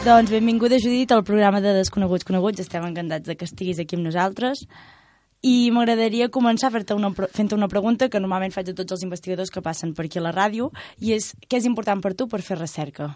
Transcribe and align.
Doncs 0.00 0.30
benvinguda, 0.32 0.78
Judit, 0.80 1.12
al 1.12 1.24
programa 1.24 1.60
de 1.60 1.74
Desconeguts 1.76 2.24
Coneguts. 2.24 2.62
Estem 2.62 2.86
encantats 2.88 3.28
de 3.28 3.34
que 3.36 3.44
estiguis 3.44 3.78
aquí 3.82 3.98
amb 3.98 4.06
nosaltres. 4.08 4.62
I 5.44 5.68
m'agradaria 5.76 6.30
començar 6.32 6.70
fent-te 6.72 6.96
una, 6.96 7.10
fent 7.12 7.52
una 7.52 7.68
pregunta 7.68 8.08
que 8.08 8.18
normalment 8.18 8.54
faig 8.54 8.70
a 8.72 8.74
tots 8.78 8.96
els 8.96 9.04
investigadors 9.04 9.52
que 9.52 9.60
passen 9.60 9.92
per 9.92 10.06
aquí 10.06 10.16
a 10.16 10.24
la 10.24 10.32
ràdio, 10.32 10.70
i 11.04 11.12
és 11.18 11.34
què 11.44 11.60
és 11.60 11.68
important 11.68 12.00
per 12.00 12.14
tu 12.16 12.26
per 12.32 12.40
fer 12.40 12.56
recerca? 12.56 13.10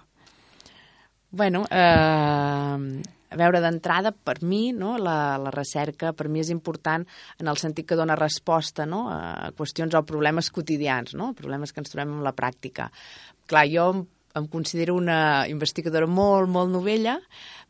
Bueno, 1.32 1.64
eh, 1.73 3.03
a 3.35 3.39
veure, 3.41 3.61
d'entrada, 3.61 4.12
per 4.14 4.39
mi, 4.46 4.69
no, 4.73 4.95
la, 5.03 5.35
la 5.43 5.53
recerca 5.55 6.12
per 6.14 6.29
mi 6.30 6.43
és 6.45 6.53
important 6.55 7.05
en 7.43 7.50
el 7.50 7.59
sentit 7.59 7.89
que 7.91 7.99
dona 7.99 8.14
resposta 8.18 8.87
no, 8.87 9.09
a 9.11 9.50
qüestions 9.59 9.96
o 9.99 10.05
problemes 10.07 10.53
quotidians, 10.55 11.17
no, 11.18 11.32
problemes 11.35 11.75
que 11.75 11.82
ens 11.82 11.91
trobem 11.91 12.14
en 12.14 12.25
la 12.27 12.35
pràctica. 12.36 12.91
Clar, 13.50 13.67
jo 13.72 13.89
em 14.35 14.49
considero 14.50 14.96
una 14.99 15.46
investigadora 15.50 16.07
molt, 16.11 16.50
molt 16.50 16.72
novella, 16.72 17.18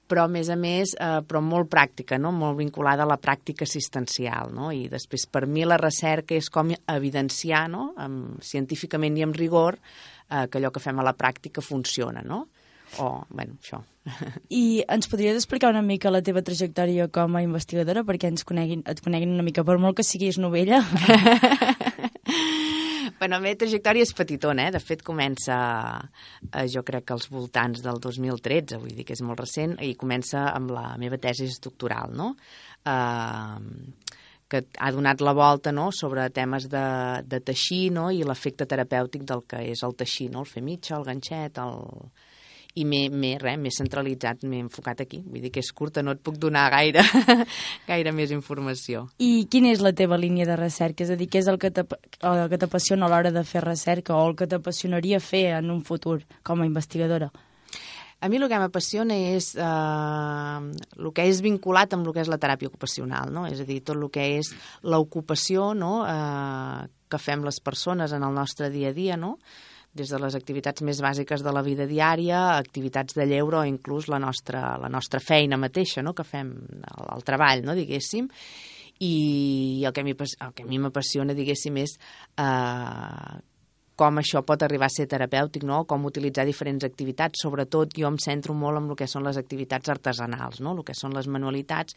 però 0.09 0.27
a 0.27 0.29
més 0.29 0.51
a 0.53 0.57
més, 0.57 0.93
eh, 1.01 1.21
però 1.25 1.41
molt 1.41 1.71
pràctica, 1.73 2.19
no? 2.21 2.33
molt 2.33 2.59
vinculada 2.59 3.05
a 3.05 3.09
la 3.09 3.19
pràctica 3.21 3.65
assistencial. 3.65 4.53
No? 4.53 4.71
I 4.73 4.87
després, 4.93 5.27
per 5.27 5.47
mi, 5.49 5.65
la 5.65 5.81
recerca 5.81 6.37
és 6.37 6.51
com 6.53 6.73
evidenciar, 6.77 7.65
no? 7.73 7.93
amb, 7.97 8.43
científicament 8.45 9.17
i 9.17 9.25
amb 9.25 9.37
rigor, 9.41 9.81
eh, 10.29 10.45
que 10.49 10.61
allò 10.61 10.73
que 10.73 10.85
fem 10.85 11.01
a 11.01 11.07
la 11.09 11.17
pràctica 11.17 11.65
funciona. 11.65 12.25
No? 12.25 12.45
O, 12.99 13.25
bueno, 13.31 13.57
això. 13.61 13.83
I 14.53 14.85
ens 14.93 15.09
podries 15.09 15.39
explicar 15.39 15.71
una 15.73 15.83
mica 15.83 16.13
la 16.13 16.23
teva 16.23 16.45
trajectòria 16.45 17.09
com 17.13 17.37
a 17.37 17.43
investigadora 17.45 18.05
perquè 18.05 18.29
ens 18.31 18.45
coneguin, 18.45 18.85
et 18.91 19.01
coneguin 19.05 19.33
una 19.33 19.47
mica, 19.47 19.65
per 19.65 19.79
molt 19.81 19.99
que 19.99 20.07
siguis 20.07 20.39
novella? 20.39 20.83
Bueno, 23.15 23.39
la 23.39 23.45
meva 23.45 23.57
trajectòria 23.57 24.05
és 24.05 24.11
petitona, 24.13 24.67
eh? 24.67 24.73
De 24.75 24.81
fet, 24.83 25.01
comença, 25.07 25.57
eh, 26.51 26.65
jo 26.69 26.83
crec 26.85 27.07
que 27.07 27.15
als 27.15 27.29
voltants 27.33 27.81
del 27.81 28.01
2013, 28.03 28.77
vull 28.83 28.93
dir 28.93 29.07
que 29.07 29.15
és 29.15 29.23
molt 29.25 29.41
recent, 29.41 29.77
i 29.81 29.95
comença 29.97 30.43
amb 30.51 30.75
la 30.75 30.83
meva 31.01 31.17
tesi 31.23 31.47
doctoral, 31.63 32.13
no? 32.13 32.35
Eh, 32.85 34.11
que 34.51 34.61
ha 34.77 34.91
donat 34.93 35.23
la 35.25 35.33
volta 35.33 35.73
no? 35.73 35.89
sobre 35.93 36.29
temes 36.31 36.69
de, 36.69 36.85
de 37.25 37.41
teixir 37.41 37.89
no? 37.97 38.11
i 38.13 38.21
l'efecte 38.29 38.67
terapèutic 38.69 39.25
del 39.25 39.43
que 39.49 39.63
és 39.73 39.83
el 39.87 39.97
teixir, 39.97 40.29
no? 40.35 40.45
el 40.45 40.51
fer 40.51 40.63
mitja, 40.63 40.99
el 40.99 41.07
ganxet, 41.09 41.59
el, 41.65 42.11
i 42.75 42.85
m'he 42.85 43.71
centralitzat, 43.71 44.43
m'he 44.49 44.59
enfocat 44.65 45.05
aquí. 45.05 45.21
Vull 45.23 45.45
dir 45.45 45.53
que 45.55 45.63
és 45.63 45.71
curta, 45.73 46.03
no 46.03 46.15
et 46.17 46.23
puc 46.25 46.39
donar 46.43 46.67
gaire, 46.75 47.05
gaire 47.91 48.13
més 48.13 48.35
informació. 48.35 49.07
I 49.23 49.47
quina 49.51 49.71
és 49.71 49.83
la 49.85 49.95
teva 49.95 50.19
línia 50.19 50.47
de 50.49 50.59
recerca? 50.59 51.07
És 51.07 51.15
a 51.15 51.19
dir, 51.21 51.29
què 51.31 51.43
és 51.43 51.51
el 51.51 51.61
que 51.63 51.71
t'apassiona 51.71 53.07
a 53.07 53.13
l'hora 53.13 53.35
de 53.35 53.45
fer 53.47 53.63
recerca 53.65 54.17
o 54.17 54.29
el 54.29 54.39
que 54.39 54.51
t'apassionaria 54.51 55.23
fer 55.23 55.47
en 55.61 55.71
un 55.71 55.85
futur 55.87 56.23
com 56.43 56.63
a 56.63 56.67
investigadora? 56.67 57.31
A 58.25 58.29
mi 58.33 58.39
el 58.41 58.49
que 58.49 58.59
m'apassiona 58.59 59.17
és 59.37 59.51
eh, 59.61 60.61
el 60.97 61.11
que 61.13 61.27
és 61.29 61.43
vinculat 61.45 61.93
amb 61.93 62.09
el 62.09 62.15
que 62.17 62.23
és 62.25 62.31
la 62.33 62.39
teràpia 62.41 62.71
ocupacional, 62.71 63.29
no? 63.35 63.45
és 63.45 63.61
a 63.61 63.67
dir, 63.69 63.83
tot 63.85 63.99
el 63.99 64.09
que 64.11 64.25
és 64.39 64.49
l'ocupació 64.83 65.75
no? 65.77 65.99
eh, 66.09 66.87
que 67.11 67.21
fem 67.21 67.45
les 67.45 67.61
persones 67.61 68.15
en 68.17 68.25
el 68.25 68.33
nostre 68.35 68.71
dia 68.73 68.95
a 68.95 68.97
dia, 68.97 69.19
no? 69.21 69.37
Des 69.95 70.11
de 70.11 70.19
les 70.19 70.35
activitats 70.35 70.83
més 70.83 71.01
bàsiques 71.03 71.43
de 71.45 71.55
la 71.55 71.63
vida 71.63 71.87
diària, 71.87 72.43
activitats 72.59 73.15
de 73.15 73.27
lleure 73.31 73.61
o 73.61 73.65
inclús 73.69 74.09
la 74.11 74.19
nostra, 74.19 74.75
la 74.83 74.91
nostra 74.91 75.23
feina 75.23 75.59
mateixa, 75.61 76.03
no? 76.03 76.15
que 76.15 76.27
fem 76.27 76.51
el, 76.75 77.09
el 77.15 77.27
treball, 77.27 77.63
no? 77.67 77.79
diguéssim, 77.79 78.29
i 79.07 79.15
el 79.87 79.95
que 79.95 80.03
a 80.03 80.69
mi 80.69 80.79
m'apassiona, 80.83 81.35
diguéssim, 81.35 81.79
és 81.83 81.97
eh, 82.43 83.35
com 83.95 84.19
això 84.19 84.43
pot 84.47 84.63
arribar 84.67 84.89
a 84.91 84.93
ser 84.93 85.07
terapèutic, 85.11 85.63
no? 85.67 85.85
com 85.87 86.07
utilitzar 86.09 86.45
diferents 86.47 86.85
activitats. 86.87 87.43
Sobretot 87.45 87.95
jo 87.95 88.11
em 88.11 88.19
centro 88.23 88.55
molt 88.59 88.81
en 88.81 88.91
el 88.91 88.99
que 88.99 89.09
són 89.11 89.27
les 89.27 89.39
activitats 89.39 89.93
artesanals, 89.93 90.61
no? 90.61 90.75
el 90.75 90.87
que 90.87 90.97
són 90.99 91.15
les 91.15 91.31
manualitats 91.31 91.95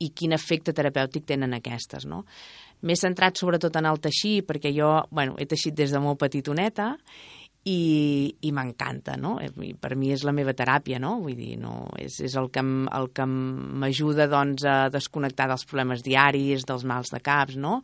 i 0.00 0.10
quin 0.16 0.32
efecte 0.36 0.72
terapèutic 0.76 1.28
tenen 1.28 1.56
aquestes. 1.56 2.08
No? 2.08 2.24
M'he 2.82 2.96
centrat 2.98 3.38
sobretot 3.38 3.76
en 3.78 3.86
el 3.88 4.00
teixir, 4.02 4.42
perquè 4.48 4.74
jo 4.74 4.96
bueno, 5.10 5.38
he 5.38 5.46
teixit 5.46 5.76
des 5.78 5.94
de 5.94 6.02
molt 6.02 6.20
petitoneta 6.20 6.94
i, 7.64 8.36
i 8.44 8.50
m'encanta, 8.52 9.16
no? 9.16 9.38
I 9.40 9.72
per 9.80 9.94
mi 9.96 10.10
és 10.12 10.24
la 10.26 10.34
meva 10.36 10.52
teràpia, 10.56 10.98
no? 11.00 11.16
Vull 11.24 11.36
dir, 11.38 11.54
no, 11.60 11.86
és, 12.00 12.18
és 12.26 12.36
el 12.36 12.50
que, 12.52 12.60
el 12.60 13.08
que 13.16 13.24
m'ajuda 13.24 14.28
doncs, 14.28 14.66
a 14.68 14.76
desconnectar 14.92 15.48
dels 15.48 15.64
problemes 15.70 16.04
diaris, 16.04 16.66
dels 16.68 16.84
mals 16.88 17.14
de 17.14 17.22
caps, 17.24 17.56
no? 17.56 17.80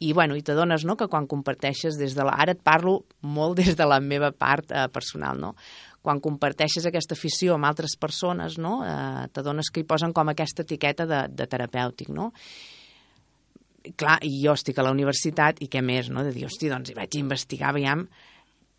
I, 0.00 0.14
bueno, 0.16 0.38
i 0.38 0.40
t'adones 0.40 0.86
no, 0.88 0.96
que 0.96 1.10
quan 1.12 1.28
comparteixes 1.28 2.00
des 2.00 2.16
de 2.16 2.24
la... 2.24 2.32
Ara 2.40 2.56
et 2.56 2.64
parlo 2.64 3.02
molt 3.20 3.58
des 3.60 3.76
de 3.76 3.84
la 3.84 4.00
meva 4.00 4.32
part 4.32 4.72
eh, 4.72 4.88
personal, 4.88 5.36
no? 5.36 5.54
Quan 6.00 6.22
comparteixes 6.24 6.86
aquesta 6.88 7.12
afició 7.12 7.58
amb 7.58 7.68
altres 7.68 7.98
persones, 8.00 8.56
no? 8.56 8.78
Eh, 8.88 9.26
t'adones 9.36 9.68
que 9.68 9.84
hi 9.84 9.88
posen 9.88 10.16
com 10.16 10.32
aquesta 10.32 10.64
etiqueta 10.64 11.04
de, 11.04 11.26
de 11.28 11.46
terapèutic, 11.50 12.08
no? 12.16 12.30
Clar, 13.96 14.18
i 14.26 14.34
jo 14.42 14.54
estic 14.56 14.78
a 14.78 14.86
la 14.86 14.92
universitat 14.94 15.62
i 15.64 15.70
què 15.72 15.82
més, 15.84 16.10
no? 16.12 16.24
De 16.26 16.34
dir, 16.34 16.46
hosti, 16.48 16.70
doncs 16.72 16.90
hi 16.92 16.98
vaig 16.98 17.16
investigar, 17.20 17.74
veiem 17.76 18.06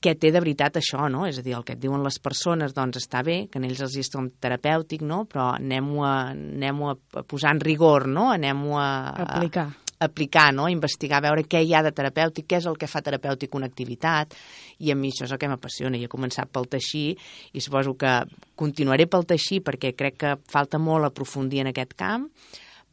què 0.01 0.15
té 0.17 0.31
de 0.33 0.41
veritat 0.41 0.79
això, 0.79 1.05
no? 1.13 1.27
És 1.29 1.37
a 1.37 1.43
dir, 1.45 1.53
el 1.53 1.65
que 1.65 1.75
et 1.75 1.81
diuen 1.81 2.01
les 2.01 2.17
persones, 2.23 2.73
doncs 2.73 2.97
està 3.03 3.21
bé, 3.25 3.43
que 3.51 3.59
en 3.61 3.67
ells 3.67 3.83
els 3.85 3.99
és 4.01 4.09
com 4.09 4.31
terapèutic, 4.41 5.03
no? 5.05 5.23
Però 5.29 5.51
anem-ho 5.59 6.01
a, 6.07 6.15
anem 6.33 6.81
a 6.89 6.95
posar 7.29 7.53
en 7.53 7.61
rigor, 7.61 8.07
no? 8.09 8.31
Anem-ho 8.33 8.79
a... 8.81 8.87
Aplicar. 9.27 9.67
A, 9.69 9.91
aplicar, 10.07 10.47
no? 10.57 10.65
A 10.65 10.73
investigar, 10.73 11.19
a 11.19 11.27
veure 11.27 11.45
què 11.45 11.61
hi 11.61 11.75
ha 11.77 11.83
de 11.85 11.93
terapèutic, 11.93 12.47
què 12.49 12.57
és 12.57 12.67
el 12.71 12.79
que 12.81 12.89
fa 12.89 13.03
terapèutic 13.05 13.53
una 13.53 13.69
activitat, 13.69 14.33
i 14.81 14.89
a 14.89 14.97
mi 14.97 15.13
això 15.13 15.27
és 15.27 15.35
el 15.35 15.41
que 15.41 15.51
m'apassiona. 15.51 15.99
I 15.99 16.07
he 16.07 16.11
començat 16.11 16.49
pel 16.49 16.65
teixir, 16.71 17.13
i 17.53 17.61
suposo 17.61 17.93
que 17.93 18.15
continuaré 18.57 19.05
pel 19.05 19.29
teixir 19.29 19.61
perquè 19.67 19.93
crec 19.93 20.17
que 20.25 20.35
falta 20.49 20.81
molt 20.81 21.05
aprofundir 21.11 21.61
en 21.61 21.69
aquest 21.75 21.93
camp, 21.93 22.25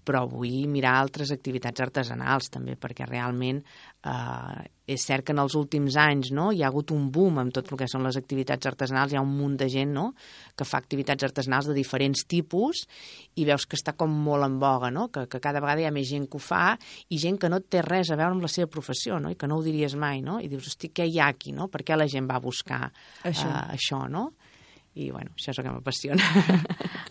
però 0.08 0.24
vull 0.30 0.64
mirar 0.72 0.94
altres 0.96 1.32
activitats 1.34 1.82
artesanals 1.84 2.48
també, 2.54 2.78
perquè 2.80 3.04
realment 3.04 3.60
eh, 3.60 4.62
és 4.88 5.04
cert 5.04 5.26
que 5.26 5.34
en 5.34 5.42
els 5.42 5.52
últims 5.58 5.98
anys 6.00 6.30
no, 6.32 6.46
hi 6.54 6.62
ha 6.62 6.70
hagut 6.70 6.94
un 6.94 7.10
boom 7.12 7.42
amb 7.42 7.52
tot 7.52 7.68
el 7.68 7.80
que 7.80 7.88
són 7.92 8.06
les 8.08 8.16
activitats 8.16 8.70
artesanals, 8.70 9.12
hi 9.12 9.18
ha 9.20 9.24
un 9.24 9.34
munt 9.36 9.58
de 9.60 9.68
gent 9.68 9.92
no, 9.92 10.06
que 10.56 10.64
fa 10.64 10.80
activitats 10.80 11.28
artesanals 11.28 11.68
de 11.68 11.76
diferents 11.76 12.24
tipus 12.24 12.86
i 13.36 13.44
veus 13.48 13.68
que 13.68 13.76
està 13.76 13.92
com 14.00 14.14
molt 14.24 14.48
en 14.48 14.56
boga, 14.62 14.88
no? 14.94 15.10
que, 15.12 15.26
que 15.28 15.42
cada 15.44 15.60
vegada 15.60 15.84
hi 15.84 15.90
ha 15.90 15.94
més 15.94 16.08
gent 16.08 16.24
que 16.30 16.40
ho 16.40 16.42
fa 16.42 16.72
i 17.12 17.20
gent 17.20 17.36
que 17.42 17.52
no 17.52 17.60
té 17.60 17.84
res 17.84 18.08
a 18.08 18.16
veure 18.16 18.38
amb 18.38 18.48
la 18.48 18.52
seva 18.52 18.70
professió 18.72 19.20
no? 19.20 19.34
i 19.34 19.36
que 19.36 19.50
no 19.50 19.60
ho 19.60 19.66
diries 19.66 19.98
mai, 20.00 20.24
no? 20.24 20.40
i 20.40 20.48
dius, 20.48 20.72
hosti, 20.72 20.88
què 20.88 21.04
hi 21.04 21.20
ha 21.20 21.28
aquí? 21.34 21.52
No? 21.52 21.68
Per 21.68 21.84
què 21.84 21.98
la 21.98 22.08
gent 22.08 22.30
va 22.30 22.40
buscar 22.40 22.86
això, 23.28 23.50
uh, 23.50 23.66
això 23.76 24.06
no? 24.08 24.30
I 24.98 25.10
bueno, 25.14 25.30
això 25.36 25.52
és 25.52 25.60
el 25.60 25.66
que 25.66 25.72
m'apassiona. 25.72 26.30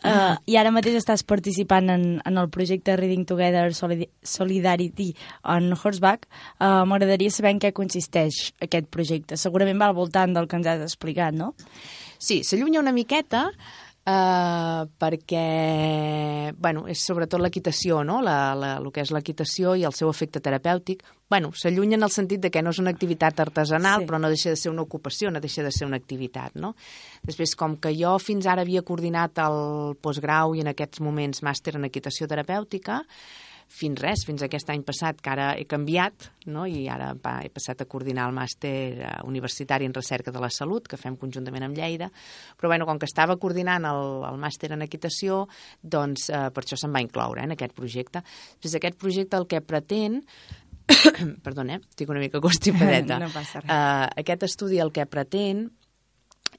Uh, 0.03 0.35
I 0.51 0.57
ara 0.59 0.73
mateix 0.75 0.97
estàs 0.99 1.23
participant 1.27 1.89
en, 1.93 2.05
en 2.27 2.41
el 2.41 2.49
projecte 2.53 2.97
Reading 2.99 3.23
Together 3.29 3.69
Solidarity 3.73 5.13
on 5.55 5.71
Horseback. 5.77 6.27
Uh, 6.59 6.83
M'agradaria 6.89 7.33
saber 7.33 7.55
en 7.55 7.63
què 7.63 7.71
consisteix 7.77 8.51
aquest 8.63 8.91
projecte. 8.93 9.39
Segurament 9.39 9.79
va 9.79 9.91
al 9.91 9.97
voltant 9.97 10.35
del 10.35 10.49
que 10.51 10.59
ens 10.59 10.69
has 10.73 10.83
explicat, 10.89 11.37
no? 11.37 11.53
Sí, 12.17 12.41
s'allunya 12.43 12.81
una 12.81 12.95
miqueta 12.95 13.47
Uh, 14.07 14.85
perquè 14.95 16.53
bueno, 16.55 16.85
és 16.87 17.01
sobretot 17.03 17.41
l'equitació, 17.43 18.05
no? 18.07 18.21
la, 18.23 18.53
la, 18.55 18.69
el 18.79 18.87
que 18.95 19.03
és 19.03 19.11
l'equitació 19.11 19.73
i 19.75 19.83
el 19.83 19.91
seu 19.97 20.07
efecte 20.07 20.39
terapèutic. 20.39 21.03
Bueno, 21.27 21.49
s'allunya 21.51 21.97
en 21.99 22.07
el 22.07 22.13
sentit 22.15 22.39
de 22.39 22.47
que 22.47 22.61
no 22.63 22.71
és 22.71 22.79
una 22.79 22.93
activitat 22.95 23.41
artesanal, 23.43 24.05
sí. 24.05 24.07
però 24.07 24.21
no 24.23 24.29
deixa 24.31 24.53
de 24.53 24.59
ser 24.61 24.71
una 24.71 24.85
ocupació, 24.85 25.27
no 25.27 25.41
deixa 25.43 25.65
de 25.65 25.73
ser 25.75 25.89
una 25.89 25.99
activitat. 25.99 26.55
No? 26.55 26.71
Després, 27.27 27.57
com 27.59 27.75
que 27.83 27.91
jo 27.99 28.13
fins 28.23 28.47
ara 28.47 28.63
havia 28.63 28.85
coordinat 28.87 29.43
el 29.43 29.59
postgrau 29.99 30.55
i 30.55 30.63
en 30.63 30.71
aquests 30.71 31.03
moments 31.03 31.43
màster 31.43 31.75
en 31.75 31.89
equitació 31.89 32.31
terapèutica, 32.31 33.01
fins 33.67 33.99
res, 33.99 34.23
fins 34.27 34.43
aquest 34.43 34.69
any 34.71 34.83
passat, 34.87 35.19
que 35.21 35.31
ara 35.31 35.47
he 35.59 35.65
canviat, 35.69 36.29
no? 36.53 36.65
i 36.65 36.87
ara 36.91 37.11
va, 37.19 37.37
he 37.43 37.51
passat 37.53 37.83
a 37.83 37.87
coordinar 37.89 38.27
el 38.29 38.35
màster 38.35 38.75
eh, 39.03 39.13
universitari 39.27 39.87
en 39.87 39.95
recerca 39.95 40.31
de 40.31 40.41
la 40.43 40.49
salut, 40.53 40.87
que 40.87 40.99
fem 40.99 41.17
conjuntament 41.19 41.67
amb 41.67 41.77
Lleida, 41.77 42.09
però 42.57 42.71
bueno, 42.71 42.87
com 42.87 42.99
que 42.99 43.09
estava 43.09 43.37
coordinant 43.37 43.87
el, 43.89 44.03
el 44.29 44.39
màster 44.41 44.71
en 44.75 44.85
equitació, 44.87 45.45
doncs 45.81 46.29
eh, 46.31 46.47
per 46.53 46.63
això 46.63 46.79
se'n 46.79 46.95
va 46.95 47.03
incloure 47.03 47.43
eh, 47.43 47.49
en 47.49 47.57
aquest 47.57 47.75
projecte. 47.77 48.23
Després 48.57 48.79
aquest 48.79 49.01
projecte 49.01 49.39
el 49.39 49.49
que 49.51 49.61
pretén 49.61 50.23
perdona, 51.45 51.75
eh? 51.75 51.83
estic 51.91 52.09
una 52.09 52.21
mica 52.23 52.41
constipadeta. 52.43 53.19
no 53.23 53.29
passa 53.33 53.61
res. 53.61 53.69
Uh, 53.69 54.07
aquest 54.23 54.47
estudi 54.47 54.79
el 54.83 54.93
que 54.95 55.05
pretén 55.09 55.67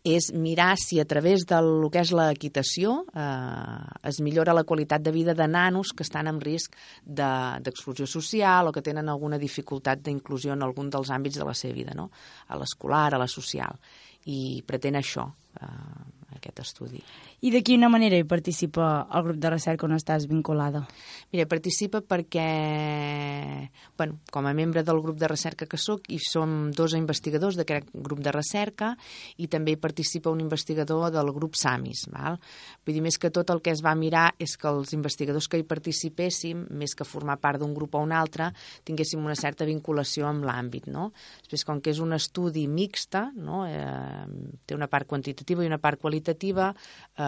és 0.04 0.30
mirar 0.32 0.76
si 0.78 1.00
a 1.00 1.06
través 1.08 1.44
del 1.48 1.88
que 1.92 2.02
és 2.02 2.12
l'equitació 2.14 3.02
eh, 3.12 4.08
es 4.08 4.20
millora 4.24 4.54
la 4.56 4.64
qualitat 4.64 5.02
de 5.02 5.12
vida 5.12 5.34
de 5.34 5.48
nanos 5.48 5.92
que 5.92 6.06
estan 6.06 6.30
en 6.30 6.40
risc 6.40 6.76
d'exclusió 7.04 8.06
de, 8.06 8.12
social 8.12 8.68
o 8.68 8.72
que 8.72 8.84
tenen 8.84 9.08
alguna 9.08 9.38
dificultat 9.38 10.02
d'inclusió 10.02 10.54
en 10.54 10.62
algun 10.62 10.90
dels 10.90 11.10
àmbits 11.10 11.38
de 11.38 11.48
la 11.48 11.54
seva 11.54 11.74
vida, 11.74 11.96
no? 11.98 12.10
a 12.48 12.58
l'escolar, 12.58 13.14
a 13.14 13.22
la 13.22 13.28
social. 13.28 13.78
I 14.28 14.62
pretén 14.66 14.98
això, 14.98 15.26
eh, 15.60 16.36
aquest 16.36 16.60
estudi. 16.66 17.02
I 17.38 17.52
de 17.54 17.60
quina 17.62 17.86
manera 17.86 18.18
hi 18.18 18.24
participa 18.26 19.06
el 19.14 19.22
grup 19.22 19.36
de 19.38 19.50
recerca 19.52 19.86
on 19.86 19.92
estàs 19.94 20.24
vinculada? 20.26 20.80
Mira, 21.30 21.44
participa 21.46 22.00
perquè, 22.02 22.46
bueno, 23.94 24.16
com 24.34 24.48
a 24.48 24.54
membre 24.58 24.82
del 24.82 24.98
grup 25.04 25.20
de 25.20 25.28
recerca 25.30 25.68
que 25.70 25.78
sóc, 25.78 26.08
i 26.10 26.18
som 26.18 26.72
dos 26.74 26.96
investigadors 26.98 27.54
d'aquest 27.54 27.92
grup 27.94 28.24
de 28.26 28.32
recerca 28.34 28.88
i 29.38 29.46
també 29.46 29.76
hi 29.76 29.78
participa 29.78 30.32
un 30.34 30.42
investigador 30.42 31.12
del 31.14 31.30
grup 31.36 31.54
SAMIS. 31.54 32.08
Val? 32.10 32.40
Vull 32.82 32.98
dir, 32.98 33.04
més 33.06 33.20
que 33.22 33.30
tot 33.30 33.54
el 33.54 33.62
que 33.62 33.70
es 33.70 33.84
va 33.86 33.94
mirar 33.94 34.32
és 34.42 34.56
que 34.58 34.66
els 34.72 34.96
investigadors 34.98 35.46
que 35.46 35.62
hi 35.62 35.68
participéssim, 35.68 36.66
més 36.74 36.96
que 36.98 37.06
formar 37.06 37.38
part 37.38 37.62
d'un 37.62 37.76
grup 37.76 37.94
o 37.94 38.02
un 38.02 38.16
altre, 38.18 38.50
tinguéssim 38.82 39.22
una 39.22 39.38
certa 39.38 39.68
vinculació 39.68 40.26
amb 40.26 40.42
l'àmbit. 40.48 40.90
No? 40.90 41.12
Després, 41.44 41.62
com 41.70 41.78
que 41.78 41.94
és 41.94 42.02
un 42.02 42.18
estudi 42.18 42.66
mixta, 42.66 43.28
no? 43.38 43.62
eh, 43.70 44.26
té 44.66 44.74
una 44.74 44.90
part 44.90 45.06
quantitativa 45.06 45.62
i 45.62 45.70
una 45.70 45.78
part 45.78 46.02
qualitativa, 46.02 46.72
eh, 47.14 47.27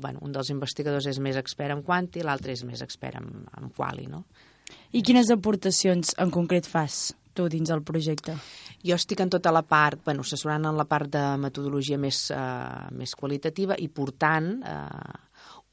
bueno, 0.00 0.22
un 0.26 0.34
dels 0.34 0.50
investigadors 0.54 1.08
és 1.10 1.20
més 1.22 1.38
expert 1.40 1.74
en 1.74 1.84
quanti, 1.86 2.24
l'altre 2.24 2.54
és 2.56 2.64
més 2.68 2.82
expert 2.84 3.20
en, 3.20 3.46
en 3.58 3.70
quali. 3.76 4.08
No? 4.10 4.24
I 4.96 5.02
quines 5.06 5.30
aportacions 5.34 6.14
en 6.22 6.32
concret 6.34 6.68
fas 6.68 7.14
tu 7.36 7.46
dins 7.52 7.70
el 7.70 7.84
projecte? 7.86 8.34
Jo 8.86 8.96
estic 8.96 9.20
en 9.20 9.30
tota 9.32 9.52
la 9.52 9.62
part, 9.66 10.00
bueno, 10.04 10.24
assessorant 10.24 10.66
en 10.70 10.78
la 10.78 10.86
part 10.88 11.10
de 11.12 11.24
metodologia 11.42 11.98
més, 12.00 12.30
eh, 12.30 12.88
més 12.96 13.14
qualitativa 13.18 13.76
i 13.78 13.88
portant 13.92 14.52
eh, 14.62 15.18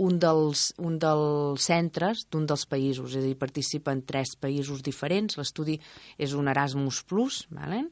un 0.04 0.18
dels, 0.20 0.72
un 0.82 0.98
dels 1.00 1.68
centres 1.70 2.26
d'un 2.32 2.48
dels 2.50 2.66
països, 2.70 3.14
és 3.14 3.22
a 3.22 3.26
dir, 3.26 3.38
participa 3.40 3.94
en 3.94 4.02
tres 4.06 4.36
països 4.42 4.82
diferents, 4.86 5.38
l'estudi 5.38 5.78
és 6.18 6.34
un 6.34 6.50
Erasmus 6.52 7.04
Plus, 7.08 7.44
vale? 7.54 7.84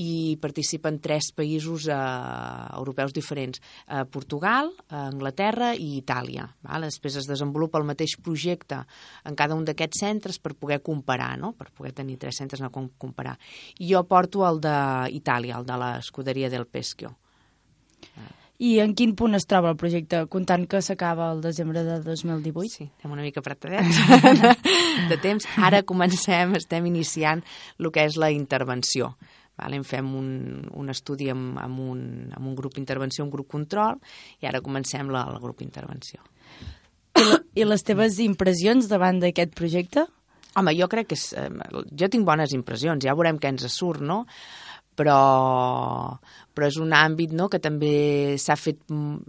I 0.00 0.36
participen 0.42 0.98
tres 1.02 1.30
països 1.36 1.86
eh, 1.86 1.96
europeus 2.74 3.14
diferents, 3.14 3.60
eh, 3.86 4.04
Portugal, 4.10 4.72
eh, 4.88 4.96
Anglaterra 4.98 5.72
i 5.74 5.98
Itàlia. 6.00 6.48
Val? 6.66 6.88
Després 6.88 7.20
es 7.22 7.28
desenvolupa 7.30 7.78
el 7.78 7.86
mateix 7.88 8.16
projecte 8.22 8.82
en 9.24 9.38
cada 9.38 9.54
un 9.54 9.64
d'aquests 9.64 10.04
centres 10.06 10.40
per 10.42 10.56
poder 10.58 10.80
comparar, 10.82 11.34
no? 11.38 11.52
per 11.52 11.70
poder 11.70 11.94
tenir 11.94 12.18
tres 12.18 12.40
centres 12.42 12.62
a 12.62 12.70
comparar. 12.70 13.38
I 13.78 13.92
jo 13.92 14.02
porto 14.08 14.46
el 14.46 14.60
d'Itàlia, 14.62 15.60
el 15.60 15.68
de 15.68 15.78
l'escuderia 15.78 16.50
del 16.50 16.66
Peschio. 16.66 17.14
I 18.64 18.76
en 18.78 18.92
quin 18.94 19.16
punt 19.18 19.34
es 19.34 19.48
troba 19.50 19.72
el 19.72 19.78
projecte, 19.78 20.20
comptant 20.30 20.62
que 20.70 20.78
s'acaba 20.82 21.32
el 21.34 21.40
desembre 21.42 21.82
de 21.82 21.98
2018? 22.04 22.70
Sí, 22.70 22.86
estem 22.86 23.10
una 23.12 23.24
mica 23.24 23.42
apretadets 23.42 23.98
de 25.10 25.18
temps. 25.18 25.48
Ara 25.58 25.82
comencem, 25.82 26.54
estem 26.60 26.86
iniciant 26.86 27.42
el 27.82 27.90
que 27.90 28.06
és 28.06 28.18
la 28.20 28.30
intervenció. 28.30 29.16
Vale? 29.60 29.78
En 29.78 29.86
fem 29.86 30.08
un, 30.18 30.28
un 30.74 30.90
estudi 30.90 31.28
amb, 31.30 31.58
amb, 31.62 31.78
un, 31.94 32.02
amb 32.34 32.50
un 32.50 32.56
grup 32.58 32.74
d'intervenció, 32.74 33.24
un 33.26 33.32
grup 33.34 33.50
control, 33.52 34.00
i 34.42 34.50
ara 34.50 34.62
comencem 34.64 35.12
la, 35.14 35.26
el 35.30 35.38
grup 35.42 35.62
d'intervenció. 35.62 36.22
I, 37.14 37.22
la, 37.28 37.38
I 37.54 37.68
les 37.68 37.86
teves 37.86 38.18
impressions 38.24 38.90
davant 38.90 39.22
d'aquest 39.22 39.54
projecte? 39.54 40.08
Home, 40.58 40.74
jo 40.78 40.90
crec 40.90 41.10
que... 41.10 41.18
És, 41.18 41.32
jo 41.94 42.10
tinc 42.10 42.26
bones 42.26 42.54
impressions, 42.54 43.06
ja 43.06 43.14
veurem 43.14 43.40
què 43.42 43.50
ens 43.54 43.66
surt, 43.74 44.02
no? 44.02 44.24
Però, 44.94 45.18
però 46.54 46.68
és 46.70 46.76
un 46.78 46.92
àmbit 46.94 47.32
no, 47.34 47.48
que 47.50 47.58
també 47.62 48.36
s'ha 48.38 48.54
fet... 48.58 48.78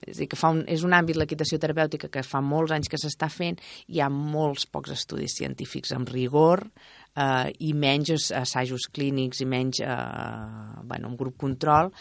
És, 0.05 0.19
dir, 0.19 0.27
que 0.29 0.37
fa 0.37 0.51
un, 0.53 0.61
és 0.69 0.83
un 0.85 0.93
àmbit, 0.93 1.17
l'equitació 1.17 1.57
terapèutica, 1.61 2.11
que 2.13 2.21
fa 2.25 2.41
molts 2.45 2.75
anys 2.75 2.91
que 2.91 2.99
s'està 3.01 3.31
fent, 3.33 3.57
hi 3.89 4.01
ha 4.01 4.11
molts 4.13 4.67
pocs 4.69 4.93
estudis 4.93 5.37
científics 5.39 5.95
amb 5.97 6.13
rigor, 6.13 6.67
eh, 7.15 7.49
i 7.59 7.73
menys 7.73 8.29
assajos 8.35 8.89
clínics 8.93 9.41
i 9.41 9.49
menys 9.49 9.81
eh, 9.81 10.83
bueno, 10.83 11.09
un 11.09 11.17
grup 11.19 11.37
control, 11.41 11.91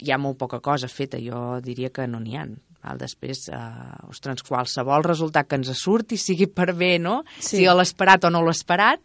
hi 0.00 0.10
ha 0.12 0.18
molt 0.20 0.38
poca 0.40 0.60
cosa 0.64 0.88
feta, 0.88 1.20
jo 1.20 1.60
diria 1.64 1.92
que 1.92 2.08
no 2.08 2.20
n'hi 2.20 2.36
ha. 2.36 2.48
Val? 2.80 2.96
Després, 3.00 3.48
eh, 3.52 4.08
ostres, 4.08 4.42
qualsevol 4.46 5.04
resultat 5.04 5.48
que 5.48 5.58
ens 5.60 5.72
surti, 5.76 6.16
sigui 6.16 6.46
per 6.48 6.72
bé, 6.72 6.98
no? 6.98 7.20
Sí. 7.38 7.58
Sigui 7.58 7.68
l'esperat 7.76 8.24
o 8.24 8.30
no 8.32 8.40
l'esperat, 8.46 9.00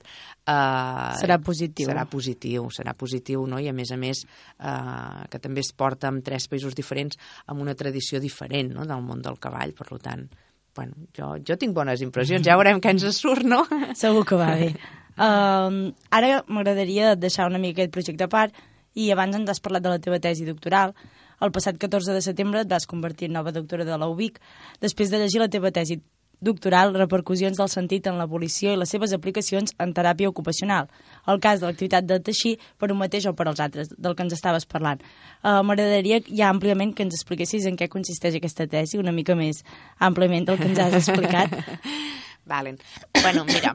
eh, 0.47 1.11
serà 1.19 1.39
positiu. 1.43 1.89
Serà 1.89 2.05
positiu, 2.07 2.69
serà 2.71 2.95
positiu, 2.95 3.45
no? 3.47 3.59
I 3.59 3.67
a 3.67 3.73
més 3.73 3.91
a 3.91 3.97
més, 3.97 4.25
eh, 4.59 5.27
que 5.29 5.39
també 5.39 5.59
es 5.59 5.73
porta 5.73 6.07
en 6.07 6.21
tres 6.21 6.47
països 6.47 6.75
diferents 6.75 7.17
amb 7.47 7.61
una 7.61 7.75
tradició 7.75 8.19
diferent 8.19 8.73
no? 8.73 8.85
del 8.85 9.01
món 9.01 9.21
del 9.21 9.39
cavall, 9.39 9.73
per 9.73 9.99
tant, 9.99 10.29
bueno, 10.75 10.93
jo, 11.15 11.35
jo 11.43 11.55
tinc 11.57 11.73
bones 11.73 12.01
impressions, 12.01 12.45
ja 12.45 12.55
veurem 12.55 12.79
què 12.79 12.91
ens 12.91 13.07
surt, 13.15 13.43
no? 13.43 13.65
Segur 13.95 14.25
que 14.25 14.35
va 14.39 14.55
bé. 14.55 14.75
Uh, 15.15 15.91
ara 16.11 16.41
m'agradaria 16.47 17.15
deixar 17.15 17.47
una 17.47 17.61
mica 17.61 17.81
aquest 17.81 17.93
projecte 17.95 18.25
a 18.25 18.31
part 18.31 18.55
i 18.95 19.11
abans 19.11 19.35
ens 19.35 19.49
has 19.49 19.61
parlat 19.63 19.83
de 19.83 19.93
la 19.93 19.99
teva 19.99 20.19
tesi 20.19 20.47
doctoral. 20.47 20.95
El 21.43 21.51
passat 21.51 21.77
14 21.79 22.15
de 22.15 22.23
setembre 22.23 22.63
et 22.63 22.71
vas 22.71 22.87
convertir 22.87 23.27
en 23.29 23.35
nova 23.35 23.51
doctora 23.51 23.85
de 23.85 23.97
la 23.97 24.07
UBIC 24.07 24.39
després 24.81 25.11
de 25.11 25.19
llegir 25.19 25.41
la 25.43 25.51
teva 25.51 25.71
tesi 25.71 25.99
doctoral 26.45 26.93
Repercussions 26.95 27.57
del 27.57 27.69
sentit 27.71 28.07
en 28.07 28.19
l'abolició 28.19 28.73
i 28.73 28.79
les 28.79 28.91
seves 28.91 29.13
aplicacions 29.15 29.73
en 29.79 29.93
teràpia 29.95 30.29
ocupacional. 30.29 30.89
El 31.31 31.39
cas 31.43 31.61
de 31.61 31.67
l'activitat 31.69 32.07
de 32.07 32.19
teixir 32.19 32.55
per 32.79 32.91
un 32.91 32.99
mateix 32.99 33.27
o 33.29 33.33
per 33.33 33.47
als 33.49 33.63
altres, 33.63 33.91
del 33.97 34.15
que 34.15 34.25
ens 34.25 34.35
estaves 34.35 34.67
parlant. 34.69 35.01
Uh, 35.41 35.61
M'agradaria 35.63 36.21
ja 36.27 36.51
àmpliament 36.51 36.93
que 36.95 37.07
ens 37.07 37.15
expliquessis 37.17 37.65
en 37.69 37.79
què 37.79 37.89
consisteix 37.91 38.37
aquesta 38.37 38.67
tesi, 38.67 38.99
una 39.01 39.15
mica 39.15 39.35
més 39.35 39.63
àmpliament 39.99 40.47
del 40.51 40.61
que 40.61 40.69
ens 40.69 40.79
has 40.85 40.99
explicat. 41.01 41.55
Valen. 42.51 42.77
Bueno, 43.23 43.45
mira, 43.45 43.73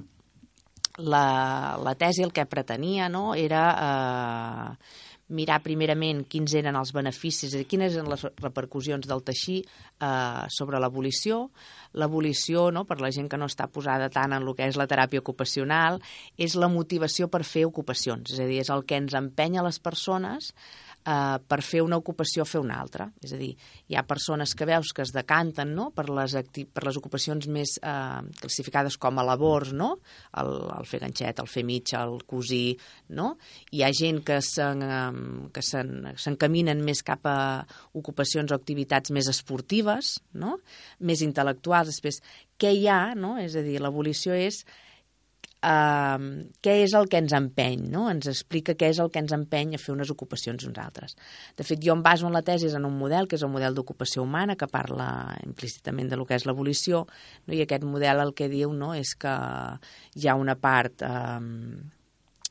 la, 0.98 1.78
la 1.82 1.94
tesi 1.94 2.24
el 2.24 2.32
que 2.32 2.46
pretenia 2.46 3.08
no, 3.08 3.34
era 3.34 3.62
eh, 3.78 4.74
mirar 5.30 5.60
primerament 5.62 6.24
quins 6.30 6.54
eren 6.58 6.76
els 6.78 6.92
beneficis, 6.94 7.52
és 7.52 7.60
dir, 7.60 7.66
quines 7.70 7.94
eren 7.94 8.10
les 8.10 8.24
repercussions 8.42 9.06
del 9.06 9.22
teixir 9.26 9.60
eh, 9.62 10.42
sobre 10.50 10.80
l'abolició. 10.82 11.44
L'abolició, 11.98 12.68
no, 12.74 12.84
per 12.86 13.00
la 13.02 13.10
gent 13.14 13.30
que 13.30 13.38
no 13.38 13.48
està 13.50 13.66
posada 13.70 14.10
tant 14.12 14.34
en 14.34 14.42
el 14.42 14.54
que 14.58 14.68
és 14.70 14.78
la 14.78 14.88
teràpia 14.90 15.22
ocupacional, 15.22 16.00
és 16.38 16.54
la 16.58 16.70
motivació 16.70 17.30
per 17.30 17.44
fer 17.46 17.64
ocupacions, 17.66 18.34
és 18.34 18.42
a 18.42 18.46
dir, 18.50 18.60
és 18.62 18.70
el 18.70 18.84
que 18.86 18.98
ens 19.00 19.16
empenya 19.18 19.66
les 19.66 19.80
persones 19.82 20.52
eh, 21.06 21.38
per 21.46 21.62
fer 21.64 21.80
una 21.84 21.96
ocupació 22.00 22.44
fer 22.48 22.60
una 22.62 22.78
altra. 22.80 23.12
És 23.22 23.32
a 23.34 23.38
dir, 23.40 23.56
hi 23.88 23.94
ha 23.96 24.06
persones 24.08 24.54
que 24.56 24.66
veus 24.68 24.92
que 24.96 25.02
es 25.04 25.12
decanten 25.14 25.74
no? 25.76 25.90
per, 25.96 26.06
les 26.12 26.32
per 26.72 26.84
les 26.86 26.96
ocupacions 27.00 27.48
més 27.52 27.70
eh, 27.82 28.20
classificades 28.40 28.96
com 29.00 29.18
a 29.18 29.26
labors, 29.26 29.72
no? 29.76 29.90
el, 30.40 30.50
el 30.76 30.86
fer 30.88 31.00
ganxet, 31.04 31.36
el 31.42 31.50
fer 31.50 31.64
mitja, 31.66 31.98
el 32.04 32.18
cosir, 32.28 32.78
no? 33.16 33.26
Hi 33.74 33.80
ha 33.84 33.92
gent 33.96 34.18
que 34.26 34.38
s'encaminen 34.44 36.84
més 36.84 37.02
cap 37.06 37.26
a 37.28 37.38
ocupacions 37.96 38.52
o 38.52 38.58
activitats 38.58 39.10
més 39.14 39.28
esportives, 39.30 40.18
no? 40.32 40.58
més 41.00 41.22
intel·lectuals. 41.26 41.88
Després, 41.94 42.22
què 42.60 42.70
hi 42.76 42.86
ha? 42.90 43.14
No? 43.16 43.38
És 43.40 43.56
a 43.56 43.62
dir, 43.66 43.80
l'abolició 43.82 44.32
és 44.36 44.64
eh, 45.62 46.46
què 46.64 46.76
és 46.84 46.94
el 46.96 47.08
que 47.10 47.20
ens 47.20 47.34
empeny, 47.36 47.84
no? 47.92 48.06
ens 48.12 48.30
explica 48.30 48.76
què 48.78 48.90
és 48.94 49.00
el 49.02 49.12
que 49.12 49.22
ens 49.22 49.34
empeny 49.36 49.76
a 49.76 49.82
fer 49.82 49.94
unes 49.94 50.10
ocupacions 50.12 50.66
uns 50.68 50.80
altres. 50.82 51.16
De 51.58 51.66
fet, 51.66 51.82
jo 51.84 51.94
em 51.96 52.02
baso 52.04 52.28
en 52.28 52.36
la 52.36 52.44
tesi 52.46 52.72
en 52.74 52.88
un 52.88 52.98
model, 52.98 53.28
que 53.28 53.38
és 53.38 53.46
el 53.46 53.52
model 53.52 53.76
d'ocupació 53.76 54.24
humana, 54.24 54.56
que 54.56 54.70
parla 54.70 55.36
implícitament 55.44 56.10
de 56.10 56.18
lo 56.20 56.26
que 56.26 56.38
és 56.38 56.46
l'abolició, 56.48 57.06
no? 57.46 57.54
i 57.54 57.62
aquest 57.64 57.86
model 57.88 58.24
el 58.26 58.34
que 58.34 58.50
diu 58.52 58.74
no, 58.76 58.92
és 58.96 59.14
que 59.18 59.38
hi 60.16 60.28
ha 60.28 60.36
una 60.38 60.58
part... 60.60 61.06
Eh, 61.06 61.96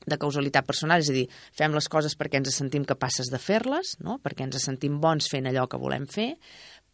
de 0.09 0.17
causalitat 0.17 0.65
personal, 0.65 1.03
és 1.03 1.11
a 1.11 1.13
dir, 1.13 1.25
fem 1.53 1.75
les 1.75 1.87
coses 1.91 2.15
perquè 2.17 2.39
ens 2.39 2.55
sentim 2.55 2.85
capaces 2.87 3.29
de 3.29 3.37
fer-les, 3.41 3.97
no? 4.01 4.17
perquè 4.23 4.47
ens 4.47 4.57
sentim 4.63 4.97
bons 5.03 5.27
fent 5.29 5.49
allò 5.49 5.67
que 5.69 5.77
volem 5.77 6.07
fer, 6.09 6.31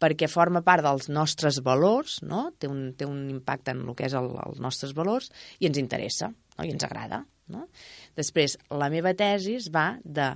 perquè 0.02 0.28
forma 0.28 0.62
part 0.66 0.84
dels 0.86 1.08
nostres 1.12 1.60
valors, 1.64 2.20
no? 2.22 2.50
té, 2.58 2.68
un, 2.68 2.90
té 2.98 3.08
un 3.08 3.24
impacte 3.32 3.72
en 3.74 3.86
el 3.86 3.96
que 3.96 4.08
és 4.08 4.16
el, 4.18 4.32
els 4.46 4.60
nostres 4.62 4.92
valors 4.96 5.30
i 5.60 5.70
ens 5.70 5.80
interessa 5.80 6.30
no? 6.32 6.66
i 6.66 6.70
ens 6.74 6.84
agrada. 6.86 7.24
No? 7.52 7.68
Després, 8.18 8.56
la 8.74 8.90
meva 8.90 9.12
tesi 9.14 9.56
va 9.72 9.92
de 10.02 10.32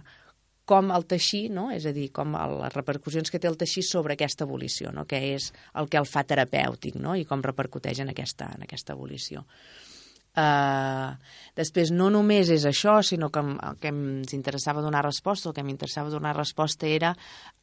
com 0.71 0.93
el 0.95 1.05
teixir, 1.11 1.49
no? 1.51 1.67
és 1.75 1.87
a 1.89 1.93
dir, 1.95 2.09
com 2.15 2.37
el, 2.39 2.61
les 2.63 2.75
repercussions 2.77 3.33
que 3.33 3.41
té 3.43 3.49
el 3.51 3.59
teixir 3.59 3.83
sobre 3.83 4.15
aquesta 4.15 4.47
abolició, 4.47 4.93
no? 4.95 5.03
que 5.11 5.19
és 5.33 5.51
el 5.81 5.91
que 5.91 5.99
el 5.99 6.07
fa 6.07 6.23
terapèutic 6.23 6.99
no? 7.03 7.17
i 7.19 7.27
com 7.27 7.43
repercuteix 7.43 8.05
en 8.05 8.13
aquesta, 8.13 8.53
en 8.55 8.69
aquesta 8.69 8.95
abolició. 8.95 9.43
Uh, 10.31 11.17
després, 11.59 11.91
no 11.91 12.07
només 12.15 12.53
és 12.55 12.63
això, 12.69 13.01
sinó 13.03 13.33
que, 13.35 13.43
que 13.83 13.91
ens 13.91 14.31
interessava 14.37 14.85
donar 14.85 15.03
resposta, 15.03 15.51
el 15.51 15.57
que 15.57 15.65
m'interessava 15.67 16.13
donar 16.13 16.37
resposta 16.37 16.87
era 16.87 17.17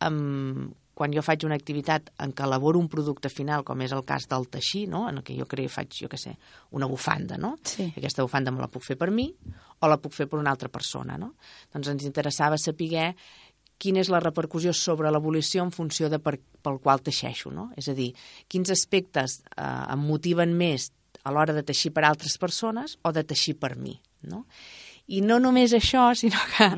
um, 0.04 0.68
quan 0.98 1.14
jo 1.14 1.22
faig 1.22 1.44
una 1.46 1.58
activitat 1.60 2.10
en 2.24 2.32
què 2.34 2.46
elaboro 2.48 2.80
un 2.82 2.88
producte 2.90 3.30
final, 3.30 3.62
com 3.68 3.82
és 3.86 3.92
el 3.94 4.02
cas 4.08 4.26
del 4.32 4.48
teixir, 4.50 4.88
no? 4.90 5.04
en 5.12 5.22
què 5.22 5.36
jo 5.38 5.46
crec, 5.50 5.70
faig, 5.70 5.94
jo 5.94 6.10
què 6.10 6.18
sé, 6.18 6.34
una 6.74 6.90
bufanda, 6.90 7.38
no? 7.38 7.54
Sí. 7.70 7.92
Aquesta 7.94 8.26
bufanda 8.26 8.54
me 8.54 8.64
la 8.64 8.70
puc 8.74 8.82
fer 8.88 8.98
per 8.98 9.12
mi 9.14 9.28
o 9.78 9.92
la 9.92 10.00
puc 10.02 10.16
fer 10.18 10.26
per 10.32 10.40
una 10.42 10.50
altra 10.56 10.72
persona, 10.74 11.20
no? 11.22 11.36
Doncs 11.74 11.92
ens 11.94 12.08
interessava 12.10 12.58
saber 12.58 13.14
quina 13.78 14.02
és 14.02 14.10
la 14.10 14.24
repercussió 14.24 14.74
sobre 14.74 15.12
l'abolició 15.14 15.62
en 15.68 15.72
funció 15.76 16.10
de 16.10 16.18
per, 16.18 16.40
pel 16.66 16.82
qual 16.82 17.06
teixeixo, 17.06 17.54
no? 17.54 17.70
És 17.78 17.92
a 17.92 17.96
dir, 17.98 18.10
quins 18.50 18.74
aspectes 18.74 19.44
eh, 19.54 19.68
em 19.94 20.02
motiven 20.02 20.58
més 20.58 20.90
a 21.22 21.34
l'hora 21.36 21.54
de 21.54 21.62
teixir 21.68 21.94
per 21.94 22.08
altres 22.08 22.40
persones 22.42 22.98
o 23.06 23.14
de 23.14 23.22
teixir 23.22 23.60
per 23.62 23.76
mi, 23.78 24.00
no? 24.26 24.48
I 25.14 25.22
no 25.22 25.38
només 25.40 25.78
això, 25.78 26.10
sinó 26.18 26.42
que 26.56 26.72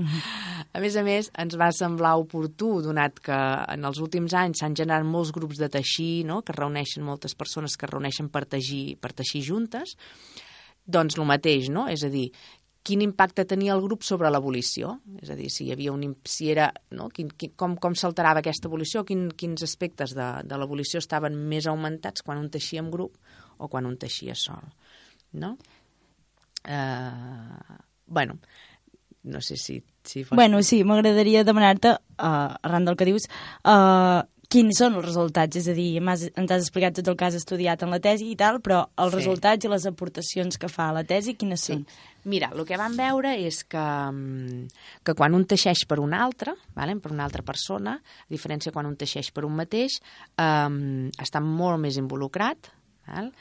A 0.69 0.81
més 0.83 0.95
a 0.99 1.01
més, 1.01 1.31
ens 1.41 1.55
va 1.57 1.71
semblar 1.73 2.13
oportú, 2.21 2.75
donat 2.85 3.17
que 3.25 3.37
en 3.73 3.87
els 3.89 3.97
últims 4.03 4.35
anys 4.37 4.61
s'han 4.61 4.77
generat 4.77 5.07
molts 5.07 5.31
grups 5.33 5.57
de 5.57 5.69
teixir, 5.73 6.27
no? 6.29 6.43
que 6.45 6.53
reuneixen 6.53 7.05
moltes 7.05 7.33
persones 7.35 7.77
que 7.77 7.89
reuneixen 7.89 8.29
per 8.29 8.43
teixir, 8.45 8.99
per 9.01 9.15
teixir 9.17 9.41
juntes, 9.47 9.95
doncs 10.85 11.17
el 11.17 11.25
mateix, 11.29 11.71
no? 11.73 11.87
És 11.89 12.05
a 12.05 12.11
dir, 12.13 12.27
quin 12.85 13.01
impacte 13.05 13.45
tenia 13.49 13.73
el 13.75 13.83
grup 13.83 14.05
sobre 14.05 14.29
l'abolició, 14.31 14.95
és 15.21 15.29
a 15.29 15.35
dir, 15.37 15.49
si 15.53 15.67
hi 15.67 15.73
havia 15.73 15.91
un, 15.93 16.05
si 16.25 16.49
era, 16.53 16.69
no? 16.95 17.09
quin, 17.13 17.29
quin, 17.37 17.53
com, 17.59 17.75
com 17.81 17.97
s'alterava 17.97 18.41
aquesta 18.41 18.69
abolició, 18.69 19.03
quin, 19.05 19.27
quins 19.37 19.65
aspectes 19.65 20.15
de, 20.17 20.29
de 20.45 20.57
l'abolició 20.57 21.01
estaven 21.03 21.37
més 21.51 21.67
augmentats 21.69 22.25
quan 22.25 22.41
un 22.41 22.49
teixia 22.53 22.81
en 22.85 22.89
grup 22.93 23.17
o 23.57 23.69
quan 23.69 23.89
un 23.89 23.97
teixia 23.99 24.37
sol. 24.37 24.69
No? 25.33 25.55
Uh, 26.65 27.77
bueno, 28.07 28.39
no 29.23 29.41
sé 29.41 29.59
si... 29.59 29.81
si 30.09 30.25
fos... 30.25 30.35
Bueno, 30.39 30.63
sí, 30.65 30.81
m'agradaria 30.87 31.45
demanar-te, 31.47 31.95
uh, 32.17 32.33
arran 32.65 32.89
del 32.89 32.97
que 32.99 33.07
dius, 33.09 33.29
uh, 33.63 34.25
quins 34.49 34.79
són 34.81 34.97
els 34.97 35.05
resultats? 35.05 35.59
És 35.61 35.69
a 35.69 35.75
dir, 35.77 35.89
ens 36.01 36.25
has 36.25 36.63
explicat 36.63 36.97
tot 36.97 37.11
el 37.11 37.17
que 37.17 37.27
has 37.27 37.37
estudiat 37.37 37.85
en 37.85 37.93
la 37.93 38.01
tesi 38.03 38.31
i 38.33 38.37
tal, 38.37 38.59
però 38.65 38.81
els 38.97 39.13
sí. 39.13 39.19
resultats 39.21 39.65
i 39.65 39.71
les 39.71 39.85
aportacions 39.89 40.57
que 40.59 40.71
fa 40.71 40.89
a 40.89 40.95
la 40.97 41.05
tesi, 41.07 41.37
quines 41.37 41.67
sí. 41.67 41.77
són? 41.77 41.85
Mira, 42.29 42.49
el 42.51 42.65
que 42.67 42.77
vam 42.77 42.97
veure 42.99 43.35
és 43.39 43.61
que, 43.69 43.85
mm, 44.09 44.81
que 45.05 45.15
quan 45.15 45.37
un 45.37 45.45
teixeix 45.47 45.85
per 45.87 45.99
un 46.01 46.17
altre, 46.17 46.55
vale? 46.75 46.97
per 46.99 47.13
una 47.13 47.23
altra 47.29 47.45
persona, 47.45 47.95
a 48.01 48.33
diferència 48.33 48.73
quan 48.75 48.89
un 48.89 48.97
teixeix 48.99 49.31
per 49.31 49.45
un 49.47 49.55
mateix, 49.61 50.01
um, 50.41 51.07
està 51.21 51.39
molt 51.45 51.79
més 51.85 52.01
involucrat, 52.01 52.73
val? 53.07 53.31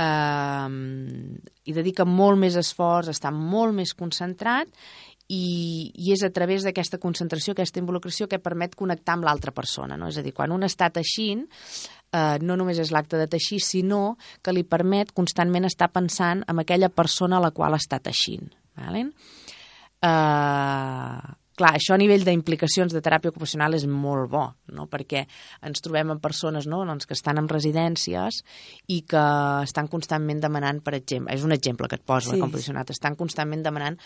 um, 0.00 1.36
i 1.68 1.74
dedica 1.76 2.06
molt 2.08 2.40
més 2.40 2.56
esforç, 2.58 3.10
està 3.12 3.32
molt 3.34 3.74
més 3.76 3.92
concentrat 3.98 4.70
i, 5.28 5.92
i 5.94 6.12
és 6.14 6.22
a 6.26 6.30
través 6.34 6.66
d'aquesta 6.66 7.00
concentració, 7.02 7.54
aquesta 7.54 7.80
involucració, 7.80 8.28
que 8.28 8.42
permet 8.42 8.76
connectar 8.78 9.16
amb 9.16 9.26
l'altra 9.28 9.54
persona. 9.54 9.96
No? 9.96 10.10
És 10.12 10.18
a 10.18 10.24
dir, 10.24 10.34
quan 10.36 10.54
un 10.54 10.66
està 10.66 10.90
teixint, 10.92 11.46
eh, 12.12 12.38
no 12.42 12.56
només 12.56 12.80
és 12.82 12.92
l'acte 12.94 13.20
de 13.20 13.28
teixir, 13.30 13.60
sinó 13.64 14.16
que 14.42 14.54
li 14.54 14.64
permet 14.64 15.12
constantment 15.16 15.68
estar 15.68 15.92
pensant 15.92 16.44
en 16.48 16.62
aquella 16.62 16.90
persona 16.92 17.38
a 17.38 17.46
la 17.46 17.52
qual 17.54 17.78
està 17.78 18.00
teixint. 18.02 18.50
Vale? 18.76 19.06
Eh, 20.02 21.32
clar, 21.62 21.72
això 21.76 21.94
a 21.94 22.00
nivell 22.00 22.24
d'implicacions 22.26 22.94
de 22.94 23.02
teràpia 23.04 23.30
ocupacional 23.32 23.76
és 23.76 23.86
molt 23.86 24.30
bo, 24.32 24.44
no? 24.74 24.88
perquè 24.90 25.24
ens 25.68 25.84
trobem 25.84 26.14
amb 26.14 26.22
persones 26.24 26.66
no? 26.66 26.82
doncs 26.88 27.06
que 27.06 27.16
estan 27.16 27.38
en 27.38 27.48
residències 27.50 28.42
i 28.88 29.02
que 29.08 29.24
estan 29.62 29.90
constantment 29.92 30.42
demanant, 30.42 30.82
per 30.84 30.96
exemple, 30.98 31.34
és 31.36 31.44
un 31.46 31.54
exemple 31.54 31.88
que 31.88 32.00
et 32.00 32.04
poso, 32.04 32.32
sí. 32.32 32.40
eh, 32.40 32.42
com 32.42 32.82
estan 32.96 33.18
constantment 33.20 33.62
demanant 33.62 34.00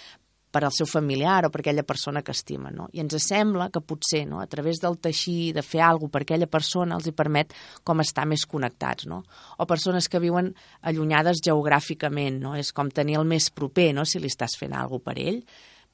per 0.56 0.64
al 0.64 0.72
seu 0.72 0.88
familiar 0.88 1.44
o 1.44 1.50
per 1.52 1.60
aquella 1.60 1.84
persona 1.84 2.22
que 2.24 2.32
estima. 2.32 2.70
No? 2.72 2.86
I 2.96 3.02
ens 3.02 3.18
sembla 3.20 3.68
que 3.68 3.82
potser 3.84 4.22
no, 4.24 4.40
a 4.40 4.46
través 4.48 4.80
del 4.80 4.96
teixir, 5.04 5.52
de 5.52 5.60
fer 5.60 5.82
alguna 5.84 6.14
per 6.14 6.22
aquella 6.24 6.48
persona, 6.48 6.96
els 6.96 7.10
hi 7.10 7.12
permet 7.12 7.52
com 7.84 8.00
estar 8.00 8.24
més 8.24 8.46
connectats. 8.48 9.04
No? 9.10 9.20
O 9.60 9.66
persones 9.68 10.08
que 10.08 10.22
viuen 10.22 10.54
allunyades 10.80 11.42
geogràficament, 11.44 12.38
no? 12.40 12.54
és 12.56 12.72
com 12.72 12.88
tenir 12.88 13.18
el 13.20 13.28
més 13.28 13.50
proper 13.52 13.90
no? 13.98 14.06
si 14.08 14.22
li 14.22 14.30
estàs 14.32 14.56
fent 14.56 14.72
alguna 14.72 15.04
per 15.04 15.18
ell. 15.20 15.42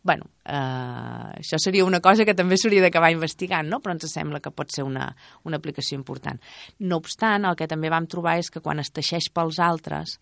bueno, 0.02 0.26
eh, 0.44 1.38
això 1.38 1.58
seria 1.62 1.84
una 1.84 2.00
cosa 2.02 2.24
que 2.24 2.34
també 2.34 2.56
s'hauria 2.58 2.82
d'acabar 2.82 3.12
investigant, 3.14 3.68
no? 3.70 3.80
però 3.82 3.94
ens 3.94 4.06
sembla 4.10 4.40
que 4.42 4.50
pot 4.50 4.70
ser 4.70 4.82
una, 4.82 5.08
una 5.42 5.58
aplicació 5.58 5.98
important. 5.98 6.38
No 6.78 6.98
obstant, 7.02 7.46
el 7.46 7.58
que 7.58 7.66
també 7.70 7.90
vam 7.90 8.06
trobar 8.06 8.38
és 8.38 8.50
que 8.50 8.62
quan 8.62 8.78
es 8.82 8.90
teixeix 8.90 9.30
pels 9.34 9.58
altres 9.58 10.18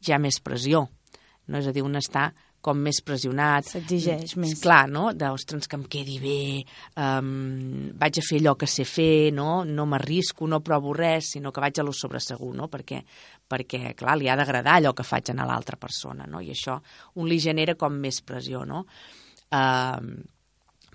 hi 0.00 0.12
ha 0.12 0.20
més 0.20 0.40
pressió. 0.40 0.86
No? 1.46 1.58
És 1.58 1.68
a 1.68 1.72
dir, 1.72 1.84
un 1.84 1.96
està 1.96 2.30
com 2.64 2.78
més 2.78 3.00
pressionat. 3.04 3.68
S'exigeix 3.72 4.36
més. 4.40 4.56
Clar, 4.62 4.86
no? 4.90 5.08
De, 5.18 5.28
ostres, 5.34 5.68
que 5.68 5.78
em 5.78 5.84
quedi 5.90 6.18
bé, 6.22 6.42
um, 7.02 7.90
vaig 7.98 8.20
a 8.20 8.26
fer 8.26 8.40
allò 8.42 8.56
que 8.58 8.68
sé 8.70 8.86
fer, 8.88 9.32
no? 9.36 9.62
No 9.68 9.86
m'arrisco, 9.90 10.48
no 10.48 10.62
provo 10.64 10.94
res, 10.96 11.32
sinó 11.36 11.52
que 11.52 11.64
vaig 11.64 11.80
a 11.82 11.86
lo 11.86 11.94
sobresegur, 11.96 12.52
no? 12.56 12.70
Perquè, 12.72 13.02
perquè 13.50 13.96
clar, 13.98 14.16
li 14.20 14.30
ha 14.30 14.38
d'agradar 14.38 14.78
allò 14.78 14.94
que 14.96 15.06
faig 15.06 15.32
a 15.34 15.48
l'altra 15.48 15.76
persona, 15.76 16.28
no? 16.30 16.40
I 16.40 16.54
això 16.54 16.78
un 17.18 17.28
li 17.28 17.40
genera 17.42 17.74
com 17.78 17.98
més 17.98 18.22
pressió, 18.26 18.64
no? 18.68 18.86
Uh, 19.52 20.22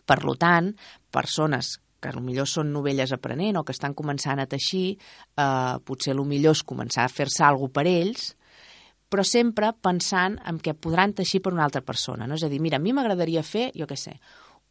per 0.08 0.22
tant, 0.40 0.72
persones 1.12 1.76
que 2.00 2.14
millor 2.22 2.48
són 2.48 2.72
novelles 2.72 3.12
aprenent 3.12 3.58
o 3.58 3.64
que 3.66 3.74
estan 3.76 3.96
començant 3.98 4.40
a 4.40 4.48
teixir, 4.50 4.98
eh, 5.36 5.76
potser 5.84 6.14
el 6.14 6.24
millor 6.30 6.56
és 6.56 6.64
començar 6.64 7.04
a 7.06 7.12
fer-se 7.12 7.44
alguna 7.44 7.74
per 7.74 7.88
ells, 7.90 8.37
però 9.10 9.24
sempre 9.24 9.72
pensant 9.82 10.38
en 10.48 10.60
què 10.60 10.76
podran 10.76 11.16
teixir 11.18 11.42
per 11.44 11.54
una 11.56 11.66
altra 11.68 11.84
persona. 11.86 12.28
No? 12.28 12.36
És 12.36 12.44
a 12.44 12.52
dir, 12.52 12.62
mira, 12.64 12.80
a 12.80 12.84
mi 12.84 12.96
m'agradaria 12.96 13.44
fer, 13.44 13.70
jo 13.78 13.88
què 13.88 13.98
sé, 14.00 14.18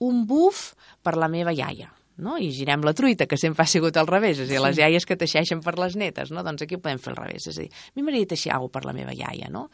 un 0.04 0.26
buf 0.28 0.74
per 1.02 1.16
la 1.16 1.30
meva 1.32 1.54
iaia, 1.56 1.88
no? 2.16 2.36
i 2.40 2.48
girem 2.54 2.84
la 2.84 2.94
truita, 2.96 3.26
que 3.28 3.36
sempre 3.40 3.64
ha 3.64 3.68
sigut 3.68 3.96
al 4.00 4.08
revés, 4.08 4.38
és 4.38 4.46
a 4.46 4.50
dir, 4.50 4.58
sí. 4.58 4.64
les 4.64 4.80
iaies 4.80 5.06
que 5.08 5.16
teixeixen 5.20 5.60
per 5.64 5.76
les 5.80 5.96
netes, 6.00 6.32
no? 6.32 6.44
doncs 6.44 6.64
aquí 6.64 6.76
ho 6.76 6.82
podem 6.82 7.00
fer 7.02 7.12
al 7.12 7.18
revés, 7.20 7.48
és 7.50 7.58
a 7.58 7.64
dir, 7.64 7.70
a 7.70 7.94
mi 7.94 8.04
m'agradaria 8.04 8.30
teixir 8.32 8.52
alguna 8.54 8.72
per 8.72 8.84
la 8.88 8.94
meva 8.96 9.14
iaia, 9.16 9.50
no? 9.52 9.66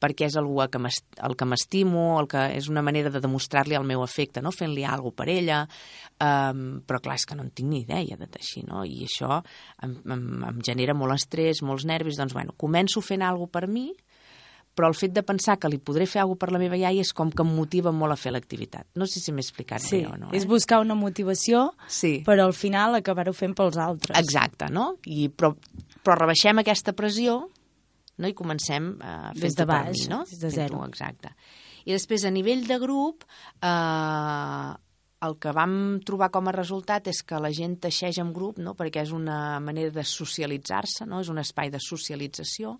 perquè 0.00 0.28
és 0.30 0.36
algú 0.40 0.60
que 0.72 0.80
el 0.80 1.36
que 1.36 1.48
m'estimo, 1.48 2.04
el 2.20 2.28
que 2.30 2.46
és 2.56 2.70
una 2.72 2.84
manera 2.84 3.12
de 3.12 3.20
demostrar-li 3.20 3.76
el 3.76 3.88
meu 3.88 4.04
afecte, 4.04 4.42
no? 4.44 4.52
fent-li 4.52 4.84
alguna 4.84 5.16
per 5.16 5.28
ella, 5.32 5.62
um, 6.16 6.80
però 6.88 7.02
clar, 7.04 7.18
és 7.20 7.26
que 7.28 7.36
no 7.36 7.44
en 7.44 7.52
tinc 7.52 7.68
ni 7.68 7.82
idea 7.84 8.16
de 8.20 8.28
teixir, 8.28 8.64
no? 8.68 8.84
i 8.84 9.04
això 9.08 9.42
em, 9.84 9.98
em, 10.04 10.28
em 10.54 10.62
genera 10.64 10.96
molt 10.96 11.16
estrès, 11.16 11.64
molts 11.64 11.88
nervis, 11.88 12.20
doncs 12.20 12.36
bueno, 12.36 12.56
començo 12.56 13.04
fent 13.04 13.24
alguna 13.24 13.52
per 13.52 13.66
mi, 13.68 13.90
però 14.74 14.88
el 14.88 14.96
fet 14.96 15.12
de 15.12 15.22
pensar 15.26 15.58
que 15.60 15.68
li 15.68 15.80
podré 15.82 16.06
fer 16.08 16.22
alguna 16.22 16.40
per 16.40 16.50
la 16.54 16.60
meva 16.62 16.78
iaia 16.78 17.02
és 17.02 17.12
com 17.16 17.30
que 17.32 17.44
em 17.44 17.52
motiva 17.52 17.92
molt 17.92 18.14
a 18.14 18.18
fer 18.20 18.32
l'activitat. 18.32 18.86
No 18.96 19.08
sé 19.10 19.20
si 19.20 19.34
m'he 19.34 19.42
explicat 19.44 19.82
sí, 19.84 20.00
bé 20.00 20.10
o 20.10 20.16
no. 20.16 20.30
Eh? 20.30 20.38
és 20.38 20.46
buscar 20.48 20.80
una 20.80 20.96
motivació, 20.98 21.70
sí. 21.88 22.20
però 22.26 22.46
al 22.48 22.56
final 22.56 22.98
acabar-ho 22.98 23.34
fent 23.36 23.56
pels 23.58 23.80
altres. 23.80 24.18
Exacte, 24.20 24.70
no? 24.72 24.92
I, 25.06 25.28
però, 25.28 25.52
però 26.04 26.20
rebaixem 26.22 26.62
aquesta 26.62 26.94
pressió 26.96 27.40
no? 28.20 28.28
i 28.28 28.36
comencem 28.36 28.92
a 29.02 29.32
fer 29.36 29.52
de 29.56 29.66
baix, 29.68 30.04
mi, 30.04 30.12
no? 30.12 30.22
des 30.28 30.44
de 30.44 30.52
zero. 30.54 30.84
Exacte. 30.86 31.34
I 31.88 31.96
després, 31.96 32.26
a 32.28 32.32
nivell 32.32 32.66
de 32.68 32.76
grup, 32.80 33.24
eh, 33.64 34.72
el 35.26 35.36
que 35.40 35.52
vam 35.56 35.74
trobar 36.06 36.30
com 36.32 36.48
a 36.48 36.54
resultat 36.56 37.10
és 37.12 37.22
que 37.26 37.40
la 37.40 37.52
gent 37.56 37.76
teixeix 37.84 38.20
en 38.22 38.32
grup, 38.36 38.60
no? 38.62 38.74
perquè 38.78 39.04
és 39.04 39.14
una 39.16 39.58
manera 39.60 39.92
de 39.92 40.04
socialitzar-se, 40.06 41.08
no? 41.08 41.20
és 41.24 41.32
un 41.32 41.40
espai 41.42 41.72
de 41.72 41.80
socialització, 41.84 42.76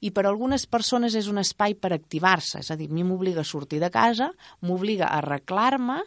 i 0.00 0.10
per 0.14 0.24
a 0.24 0.30
algunes 0.30 0.66
persones 0.70 1.16
és 1.18 1.28
un 1.30 1.40
espai 1.42 1.74
per 1.78 1.90
activar-se, 1.94 2.60
és 2.62 2.70
a 2.70 2.76
dir, 2.78 2.88
a 2.90 2.94
mi 2.94 3.04
m'obliga 3.06 3.42
a 3.42 3.48
sortir 3.48 3.80
de 3.82 3.90
casa, 3.90 4.30
m'obliga 4.62 5.08
a 5.08 5.18
arreglar-me, 5.18 5.98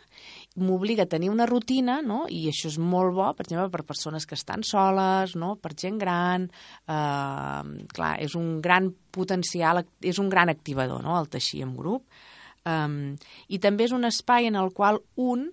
m'obliga 0.61 1.03
a 1.03 1.11
tenir 1.11 1.31
una 1.31 1.47
rutina, 1.49 1.99
no? 2.05 2.23
i 2.29 2.45
això 2.51 2.71
és 2.71 2.79
molt 2.79 3.15
bo, 3.17 3.27
per 3.35 3.45
exemple, 3.47 3.69
per 3.73 3.87
persones 3.87 4.27
que 4.27 4.37
estan 4.39 4.63
soles, 4.67 5.35
no? 5.39 5.55
per 5.59 5.73
gent 5.75 5.99
gran, 6.01 6.49
eh, 6.87 7.85
clar, 7.95 8.15
és 8.23 8.35
un 8.39 8.59
gran 8.63 8.91
potencial, 9.11 9.83
és 10.01 10.19
un 10.19 10.31
gran 10.31 10.51
activador, 10.51 11.03
no?, 11.03 11.19
el 11.19 11.31
teixir 11.31 11.65
en 11.67 11.75
grup. 11.75 12.07
Um, 12.61 13.15
I 13.49 13.57
també 13.57 13.87
és 13.87 13.93
un 13.95 14.05
espai 14.05 14.45
en 14.45 14.57
el 14.59 14.69
qual 14.77 14.99
un 15.17 15.47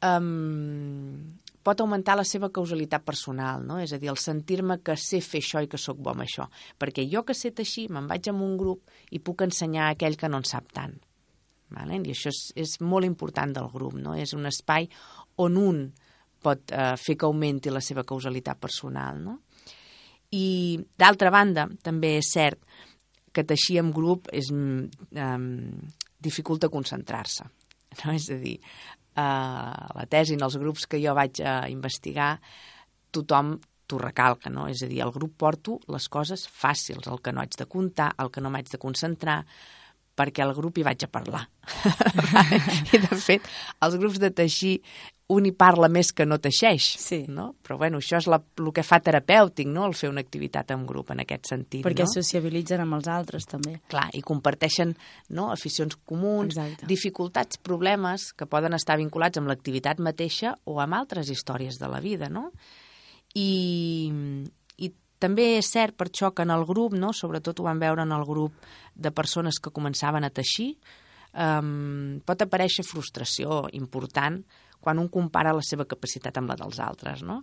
um, 0.00 1.36
pot 1.66 1.82
augmentar 1.82 2.14
la 2.18 2.24
seva 2.26 2.52
causalitat 2.54 3.02
personal, 3.02 3.64
no? 3.66 3.80
és 3.82 3.92
a 3.92 3.98
dir, 3.98 4.10
el 4.12 4.20
sentir-me 4.22 4.78
que 4.86 4.94
sé 5.00 5.18
fer 5.24 5.42
això 5.42 5.62
i 5.64 5.70
que 5.70 5.80
sóc 5.80 5.98
bo 5.98 6.12
amb 6.12 6.22
això. 6.22 6.46
Perquè 6.78 7.06
jo 7.10 7.24
que 7.26 7.34
sé 7.34 7.50
teixir, 7.50 7.88
me'n 7.90 8.06
vaig 8.10 8.30
amb 8.30 8.44
un 8.46 8.54
grup 8.60 8.86
i 9.10 9.18
puc 9.18 9.42
ensenyar 9.46 9.88
a 9.88 9.96
aquell 9.96 10.18
que 10.20 10.30
no 10.30 10.42
en 10.42 10.46
sap 10.46 10.70
tant. 10.76 10.94
Vale? 11.74 11.98
I 11.98 12.14
això 12.14 12.30
és, 12.30 12.42
és 12.54 12.76
molt 12.86 13.08
important 13.08 13.56
del 13.56 13.66
grup, 13.72 13.96
no? 13.98 14.14
és 14.14 14.36
un 14.38 14.46
espai 14.46 14.86
on 15.42 15.58
un 15.58 15.80
pot 16.46 16.70
eh, 16.70 16.94
fer 17.00 17.16
que 17.18 17.26
augmenti 17.26 17.72
la 17.74 17.82
seva 17.82 18.06
causalitat 18.06 18.60
personal. 18.62 19.18
No? 19.24 19.40
I, 20.36 20.78
d'altra 20.98 21.32
banda, 21.34 21.66
també 21.82 22.16
és 22.20 22.30
cert 22.30 22.62
que 23.34 23.44
teixir 23.44 23.80
en 23.82 23.90
grup 23.94 24.30
és, 24.32 24.52
eh, 24.54 25.38
dificulta 26.22 26.70
concentrar-se. 26.70 27.50
No? 28.04 28.12
És 28.12 28.30
a 28.30 28.38
dir, 28.38 28.58
eh, 29.16 29.86
la 29.98 30.06
tesi, 30.10 30.36
en 30.36 30.44
els 30.46 30.58
grups 30.60 30.86
que 30.86 31.00
jo 31.02 31.14
vaig 31.16 31.40
a 31.40 31.62
investigar, 31.72 32.36
tothom 33.10 33.56
t'ho 33.86 33.98
recalca, 34.02 34.50
no? 34.50 34.66
És 34.68 34.82
a 34.82 34.90
dir, 34.90 35.00
al 35.02 35.14
grup 35.14 35.36
porto 35.38 35.78
les 35.92 36.08
coses 36.12 36.46
fàcils, 36.50 37.06
el 37.06 37.22
que 37.22 37.32
no 37.32 37.42
haig 37.42 37.54
de 37.58 37.68
comptar, 37.70 38.12
el 38.22 38.32
que 38.34 38.42
no 38.42 38.50
m'haig 38.50 38.70
de 38.72 38.80
concentrar, 38.82 39.38
perquè 40.16 40.44
al 40.44 40.54
grup 40.56 40.78
hi 40.78 40.86
vaig 40.86 41.04
a 41.04 41.10
parlar. 41.12 41.44
I, 42.94 43.02
de 43.02 43.18
fet, 43.20 43.44
els 43.84 43.98
grups 44.00 44.22
de 44.22 44.32
teixir 44.34 44.78
un 45.34 45.46
hi 45.48 45.50
parla 45.58 45.88
més 45.90 46.12
que 46.14 46.24
no 46.26 46.38
teixeix, 46.38 46.86
sí. 47.02 47.18
no? 47.32 47.48
Però 47.66 47.76
bueno, 47.80 47.98
això 47.98 48.20
és 48.20 48.28
la, 48.30 48.38
el 48.62 48.70
que 48.74 48.84
fa 48.86 49.00
terapèutic, 49.02 49.66
no?, 49.66 49.88
el 49.88 49.96
fer 49.98 50.10
una 50.12 50.22
activitat 50.22 50.70
en 50.74 50.84
grup 50.86 51.10
en 51.10 51.24
aquest 51.24 51.50
sentit, 51.50 51.82
Perquè 51.86 52.06
no? 52.06 52.12
sociabilitzen 52.12 52.84
amb 52.84 52.98
els 53.00 53.08
altres, 53.10 53.48
també. 53.50 53.74
Clar, 53.90 54.06
i 54.14 54.22
comparteixen 54.26 54.94
no, 55.34 55.48
aficions 55.50 55.98
comuns, 56.06 56.54
Exacte. 56.54 56.86
dificultats, 56.90 57.58
problemes 57.58 58.30
que 58.38 58.46
poden 58.50 58.78
estar 58.78 58.98
vinculats 59.02 59.42
amb 59.42 59.50
l'activitat 59.50 60.02
mateixa 60.04 60.54
o 60.64 60.78
amb 60.84 61.00
altres 61.00 61.32
històries 61.34 61.80
de 61.82 61.90
la 61.90 62.00
vida, 62.04 62.30
no? 62.30 62.52
I, 63.34 63.50
i 64.14 64.65
també 65.22 65.56
és 65.56 65.70
cert 65.72 65.96
per 65.96 66.10
això 66.10 66.32
que 66.34 66.44
en 66.44 66.52
el 66.54 66.66
grup, 66.68 66.96
no, 66.98 67.12
sobretot 67.16 67.60
ho 67.60 67.66
vam 67.68 67.80
veure 67.80 68.04
en 68.04 68.12
el 68.12 68.24
grup 68.28 68.66
de 68.94 69.12
persones 69.12 69.60
que 69.62 69.72
començaven 69.72 70.26
a 70.26 70.32
teixir, 70.34 70.74
um, 71.32 72.20
pot 72.26 72.44
aparèixer 72.44 72.84
frustració 72.86 73.64
important 73.76 74.42
quan 74.80 75.00
un 75.02 75.08
compara 75.08 75.56
la 75.56 75.64
seva 75.64 75.88
capacitat 75.88 76.36
amb 76.38 76.52
la 76.52 76.60
dels 76.60 76.78
altres, 76.82 77.24
no? 77.26 77.42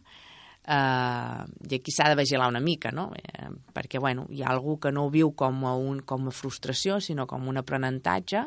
Uh, 0.63 1.43
I 1.67 1.75
aquí 1.75 1.91
s'ha 1.91 2.05
de 2.07 2.15
vigilar 2.15 2.45
una 2.47 2.61
mica, 2.63 2.93
no? 2.95 3.09
Eh, 3.19 3.49
perquè, 3.75 3.99
bueno, 3.99 4.29
hi 4.31 4.45
ha 4.45 4.51
algú 4.53 4.77
que 4.79 4.93
no 4.95 5.03
ho 5.03 5.09
viu 5.11 5.33
com 5.35 5.65
a, 5.67 5.73
un, 5.75 5.99
com 6.07 6.29
a 6.29 6.31
frustració, 6.31 7.01
sinó 7.03 7.25
com 7.27 7.49
un 7.51 7.59
aprenentatge, 7.59 8.45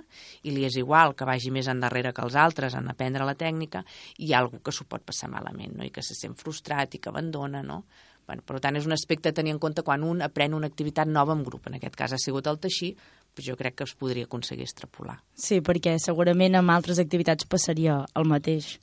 i 0.49 0.55
li 0.55 0.65
és 0.65 0.79
igual 0.81 1.13
que 1.13 1.29
vagi 1.29 1.53
més 1.53 1.69
endarrere 1.69 2.15
que 2.17 2.25
els 2.25 2.39
altres 2.41 2.79
en 2.79 2.89
aprendre 2.89 3.29
la 3.29 3.37
tècnica, 3.37 3.85
i 4.17 4.31
hi 4.31 4.33
ha 4.33 4.41
algú 4.41 4.63
que 4.65 4.73
s'ho 4.73 4.89
pot 4.89 5.05
passar 5.05 5.29
malament, 5.29 5.77
no? 5.77 5.85
I 5.85 5.93
que 5.93 6.01
se 6.01 6.17
sent 6.17 6.39
frustrat 6.41 6.97
i 6.97 7.03
que 7.05 7.13
abandona, 7.13 7.61
no? 7.61 7.83
Bueno, 8.27 8.43
per 8.43 8.59
tant, 8.63 8.75
és 8.75 8.87
un 8.89 8.95
aspecte 8.95 9.31
a 9.31 9.35
tenir 9.37 9.53
en 9.55 9.61
compte 9.63 9.85
quan 9.87 10.03
un 10.03 10.23
aprèn 10.25 10.57
una 10.57 10.67
activitat 10.67 11.07
nova 11.07 11.35
en 11.37 11.45
grup. 11.47 11.69
En 11.69 11.77
aquest 11.79 11.95
cas 11.99 12.13
ha 12.13 12.19
sigut 12.19 12.49
el 12.51 12.59
teixir, 12.59 12.97
però 13.37 13.53
jo 13.53 13.57
crec 13.61 13.77
que 13.79 13.87
es 13.87 13.95
podria 13.95 14.27
aconseguir 14.27 14.67
extrapolar. 14.67 15.21
Sí, 15.39 15.61
perquè 15.63 15.95
segurament 16.03 16.59
amb 16.59 16.75
altres 16.75 16.99
activitats 16.99 17.47
passaria 17.47 18.01
el 18.19 18.27
mateix. 18.27 18.77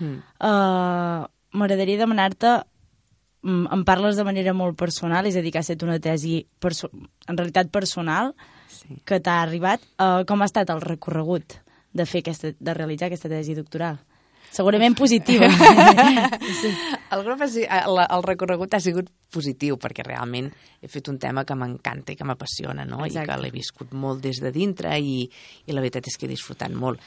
Mm. 0.00 0.18
Uh, 0.40 1.30
M'agradaria 1.52 2.00
demanar-te, 2.00 2.52
mm, 3.44 3.66
em 3.76 3.84
parles 3.84 4.16
de 4.16 4.24
manera 4.24 4.54
molt 4.56 4.78
personal, 4.80 5.26
és 5.26 5.36
a 5.36 5.42
dir, 5.44 5.52
que 5.52 5.60
has 5.60 5.68
fet 5.68 5.82
una 5.84 6.00
tesi 6.00 6.46
en 6.64 7.36
realitat 7.36 7.70
personal 7.70 8.32
sí. 8.68 8.96
que 9.04 9.20
t'ha 9.20 9.42
arribat. 9.42 9.84
Uh, 10.00 10.24
com 10.26 10.42
ha 10.42 10.48
estat 10.48 10.72
el 10.72 10.80
recorregut 10.80 11.60
de, 11.92 12.06
fer 12.06 12.24
aquesta, 12.24 12.54
de 12.58 12.74
realitzar 12.74 13.10
aquesta 13.12 13.28
tesi 13.28 13.54
doctoral? 13.54 14.00
Segurament 14.52 14.94
positiva. 14.98 15.48
sí. 16.60 16.70
el, 17.10 17.24
grup, 17.24 17.40
el, 17.42 18.00
el 18.04 18.24
recorregut 18.26 18.74
ha 18.76 18.82
sigut 18.84 19.08
positiu, 19.32 19.78
perquè 19.80 20.04
realment 20.04 20.50
he 20.82 20.90
fet 20.92 21.08
un 21.08 21.18
tema 21.22 21.46
que 21.48 21.56
m'encanta 21.56 22.12
i 22.12 22.18
que 22.18 22.26
m'apassiona, 22.28 22.84
no? 22.84 23.00
Exacte. 23.06 23.24
i 23.24 23.30
que 23.30 23.40
l'he 23.40 23.52
viscut 23.54 23.94
molt 23.96 24.20
des 24.24 24.42
de 24.44 24.52
dintre 24.52 24.92
i, 25.00 25.24
i 25.24 25.72
la 25.72 25.80
veritat 25.80 26.12
és 26.12 26.18
que 26.20 26.28
he 26.28 26.32
disfrutat 26.34 26.74
molt. 26.76 27.00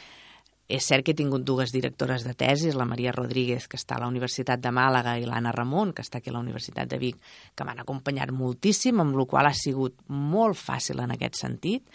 És 0.65 0.87
cert 0.89 1.05
que 1.05 1.13
he 1.13 1.17
tingut 1.17 1.43
dues 1.45 1.69
directores 1.69 2.23
de 2.25 2.33
tesis, 2.33 2.73
la 2.73 2.87
Maria 2.89 3.13
Rodríguez, 3.13 3.67
que 3.69 3.77
està 3.77 3.99
a 3.99 4.01
la 4.01 4.09
Universitat 4.09 4.63
de 4.63 4.71
Màlaga, 4.73 5.13
i 5.21 5.27
l'Anna 5.29 5.53
Ramon, 5.53 5.93
que 5.93 6.01
està 6.01 6.17
aquí 6.17 6.33
a 6.33 6.33
la 6.33 6.41
Universitat 6.41 6.89
de 6.89 6.97
Vic, 6.97 7.19
que 7.53 7.67
m'han 7.67 7.83
acompanyat 7.83 8.33
moltíssim, 8.33 9.03
amb 9.03 9.13
la 9.19 9.27
qual 9.29 9.51
ha 9.51 9.53
sigut 9.53 9.99
molt 10.09 10.57
fàcil 10.57 11.05
en 11.05 11.13
aquest 11.13 11.37
sentit. 11.43 11.85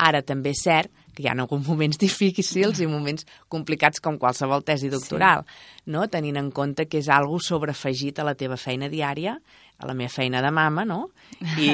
Ara 0.00 0.24
també 0.24 0.54
és 0.56 0.64
cert 0.64 0.99
que 1.14 1.24
hi 1.24 1.30
ha 1.30 1.36
alguns 1.36 1.66
moments 1.68 1.98
difícils 2.00 2.80
i 2.80 2.88
moments 2.90 3.26
complicats 3.52 4.02
com 4.02 4.18
qualsevol 4.20 4.64
tesi 4.66 4.90
doctoral, 4.92 5.44
sí. 5.46 5.90
no? 5.94 6.06
tenint 6.12 6.38
en 6.40 6.50
compte 6.54 6.86
que 6.88 7.00
és 7.02 7.10
algo 7.12 7.40
sobreafegit 7.42 8.20
a 8.20 8.26
la 8.26 8.36
teva 8.38 8.58
feina 8.60 8.90
diària, 8.92 9.38
a 9.80 9.88
la 9.88 9.94
meva 9.96 10.12
feina 10.12 10.42
de 10.44 10.50
mama, 10.52 10.84
no? 10.84 11.06
I, 11.56 11.70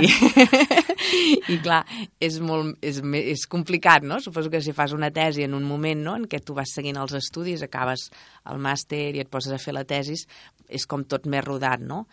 i 1.52 1.56
clar, 1.62 1.80
és, 2.22 2.38
molt, 2.38 2.78
és, 2.84 3.00
és 3.02 3.46
complicat, 3.50 4.06
no? 4.06 4.20
Suposo 4.22 4.52
que 4.52 4.62
si 4.62 4.74
fas 4.76 4.94
una 4.94 5.10
tesi 5.10 5.42
en 5.42 5.56
un 5.58 5.66
moment 5.66 6.04
no? 6.06 6.14
en 6.20 6.28
què 6.30 6.38
tu 6.44 6.54
vas 6.54 6.70
seguint 6.76 7.00
els 7.02 7.16
estudis, 7.18 7.64
acabes 7.66 8.08
el 8.46 8.62
màster 8.62 9.08
i 9.16 9.24
et 9.24 9.30
poses 9.32 9.56
a 9.56 9.60
fer 9.62 9.74
la 9.74 9.86
tesis, 9.88 10.26
és 10.70 10.86
com 10.86 11.02
tot 11.04 11.26
més 11.26 11.44
rodat, 11.44 11.82
no? 11.82 12.04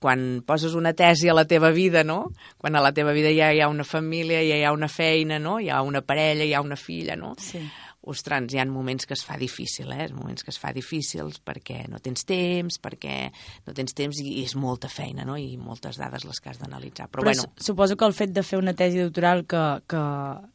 Quan 0.00 0.42
poses 0.48 0.74
una 0.74 0.94
tesi 0.96 1.28
a 1.28 1.36
la 1.36 1.44
teva 1.44 1.70
vida, 1.76 2.02
no? 2.02 2.32
Quan 2.58 2.74
a 2.74 2.80
la 2.80 2.94
teva 2.96 3.12
vida 3.12 3.30
ja 3.36 3.52
hi 3.52 3.60
ha 3.60 3.68
una 3.68 3.84
família, 3.84 4.40
ja 4.40 4.56
hi 4.56 4.64
ha 4.64 4.72
una 4.72 4.88
feina, 4.88 5.38
no? 5.38 5.58
Hi 5.60 5.68
ha 5.68 5.82
una 5.84 6.00
parella, 6.00 6.46
hi 6.48 6.54
ha 6.56 6.64
una 6.64 6.80
filla, 6.80 7.14
no? 7.20 7.34
Sí. 7.38 7.60
Ostres, 8.00 8.48
hi 8.54 8.58
ha 8.58 8.64
moments 8.64 9.04
que 9.04 9.12
es 9.12 9.22
fa 9.28 9.36
difícil, 9.36 9.92
eh? 9.92 10.08
Moments 10.16 10.42
que 10.42 10.54
es 10.54 10.58
fa 10.58 10.72
difícils 10.72 11.36
perquè 11.44 11.82
no 11.92 12.00
tens 12.00 12.24
temps, 12.24 12.80
perquè 12.80 13.28
no 13.68 13.76
tens 13.76 13.92
temps 13.92 14.22
i, 14.24 14.38
i 14.40 14.46
és 14.48 14.56
molta 14.56 14.88
feina, 14.88 15.26
no? 15.28 15.36
I 15.36 15.58
moltes 15.60 16.00
dades 16.00 16.24
les 16.24 16.40
que 16.40 16.48
has 16.54 16.64
d'analitzar. 16.64 17.10
Però, 17.12 17.20
Però 17.20 17.34
bueno... 17.36 17.52
suposo 17.60 18.00
que 18.00 18.08
el 18.08 18.16
fet 18.16 18.32
de 18.32 18.42
fer 18.42 18.58
una 18.58 18.72
tesi 18.72 19.04
doctoral 19.04 19.44
que, 19.44 19.64
que 19.84 20.04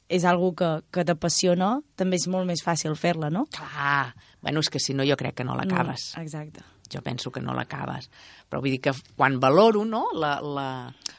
és 0.10 0.26
algo 0.26 0.56
que, 0.58 0.72
que 0.90 1.06
t'apassiona, 1.06 1.76
també 1.96 2.18
és 2.18 2.26
molt 2.34 2.50
més 2.50 2.66
fàcil 2.66 2.98
fer-la, 2.98 3.30
no? 3.30 3.46
Clar, 3.54 4.16
bueno, 4.42 4.66
és 4.66 4.74
que 4.74 4.82
si 4.82 4.98
no 4.98 5.06
jo 5.06 5.18
crec 5.22 5.38
que 5.38 5.46
no 5.46 5.54
l'acabes. 5.54 6.16
No, 6.18 6.26
exacte 6.26 6.66
jo 6.92 7.02
penso 7.06 7.32
que 7.32 7.42
no 7.44 7.56
l'acabes. 7.58 8.10
Però 8.50 8.62
vull 8.64 8.76
dir 8.76 8.82
que 8.84 8.94
quan 9.16 9.40
valoro, 9.44 9.86
no?, 9.86 10.08
la, 10.14 10.38
la, 10.42 10.68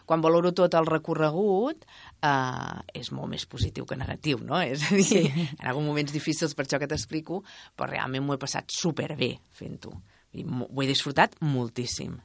quan 0.07 0.23
valoro 0.25 0.53
tot 0.57 0.75
el 0.79 0.89
recorregut, 0.89 1.87
eh, 2.23 3.01
és 3.01 3.13
molt 3.13 3.33
més 3.33 3.47
positiu 3.51 3.87
que 3.89 3.99
negatiu, 3.99 4.41
no? 4.43 4.61
És 4.63 4.87
a 4.91 4.95
dir, 4.95 5.09
sí. 5.09 5.25
en 5.61 5.67
alguns 5.67 5.89
moments 5.89 6.15
difícils 6.15 6.55
per 6.55 6.67
això 6.67 6.81
que 6.83 6.91
t'explico, 6.91 7.43
però 7.77 7.91
realment 7.91 8.25
m'ho 8.27 8.37
he 8.37 8.43
passat 8.43 8.71
superbé 8.73 9.37
fent-ho. 9.57 9.95
Ho 10.37 10.83
he 10.83 10.89
disfrutat 10.89 11.39
moltíssim. 11.41 12.19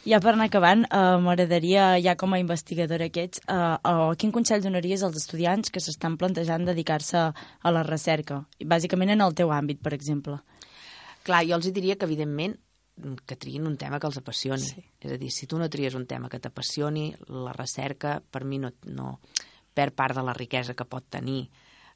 Ja 0.00 0.16
per 0.16 0.32
anar 0.32 0.46
acabant, 0.48 0.86
eh, 0.88 1.16
m'agradaria, 1.20 1.98
ja 2.00 2.14
com 2.16 2.32
a 2.32 2.38
investigadora 2.40 3.10
que 3.10 3.24
ets, 3.24 3.40
eh, 3.46 3.76
eh, 3.84 4.14
quin 4.16 4.32
consell 4.32 4.62
donaries 4.62 5.02
als 5.02 5.16
estudiants 5.16 5.70
que 5.70 5.80
s'estan 5.80 6.16
plantejant 6.16 6.64
dedicar-se 6.64 7.18
a 7.18 7.70
la 7.70 7.82
recerca? 7.82 8.46
Bàsicament 8.64 9.10
en 9.10 9.20
el 9.20 9.34
teu 9.34 9.52
àmbit, 9.52 9.82
per 9.82 9.92
exemple. 9.92 10.38
Clar, 11.22 11.44
jo 11.44 11.54
els 11.54 11.70
diria 11.72 11.96
que, 11.96 12.06
evidentment, 12.06 12.56
que 13.26 13.38
triïn 13.40 13.68
un 13.68 13.76
tema 13.80 14.00
que 14.00 14.08
els 14.10 14.20
apassioni. 14.20 14.66
Sí. 14.66 14.84
És 15.00 15.14
a 15.14 15.18
dir, 15.20 15.30
si 15.34 15.48
tu 15.50 15.58
no 15.60 15.68
tries 15.72 15.96
un 15.98 16.06
tema 16.10 16.28
que 16.28 16.40
t'apassioni, 16.42 17.10
la 17.28 17.54
recerca 17.56 18.18
per 18.20 18.44
mi 18.44 18.60
no, 18.62 18.72
no 18.92 19.18
perd 19.74 19.96
part 19.96 20.18
de 20.18 20.24
la 20.26 20.36
riquesa 20.36 20.76
que 20.76 20.88
pot 20.88 21.06
tenir. 21.10 21.44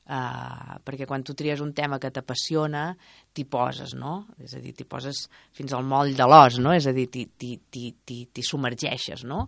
Uh, 0.05 0.77
perquè 0.85 1.07
quan 1.09 1.23
tu 1.25 1.33
tries 1.33 1.63
un 1.65 1.73
tema 1.73 1.97
que 1.97 2.11
t'apassiona, 2.13 2.91
t'hi 3.33 3.47
poses, 3.49 3.95
no? 3.97 4.27
És 4.37 4.53
a 4.53 4.61
dir, 4.61 4.75
t'hi 4.77 4.85
poses 4.85 5.25
fins 5.57 5.73
al 5.73 5.87
moll 5.89 6.13
de 6.17 6.27
l'os, 6.29 6.59
no? 6.61 6.75
És 6.77 6.85
a 6.91 6.93
dir, 6.93 7.07
t'hi 7.09 8.45
submergeixes, 8.45 9.25
no? 9.25 9.47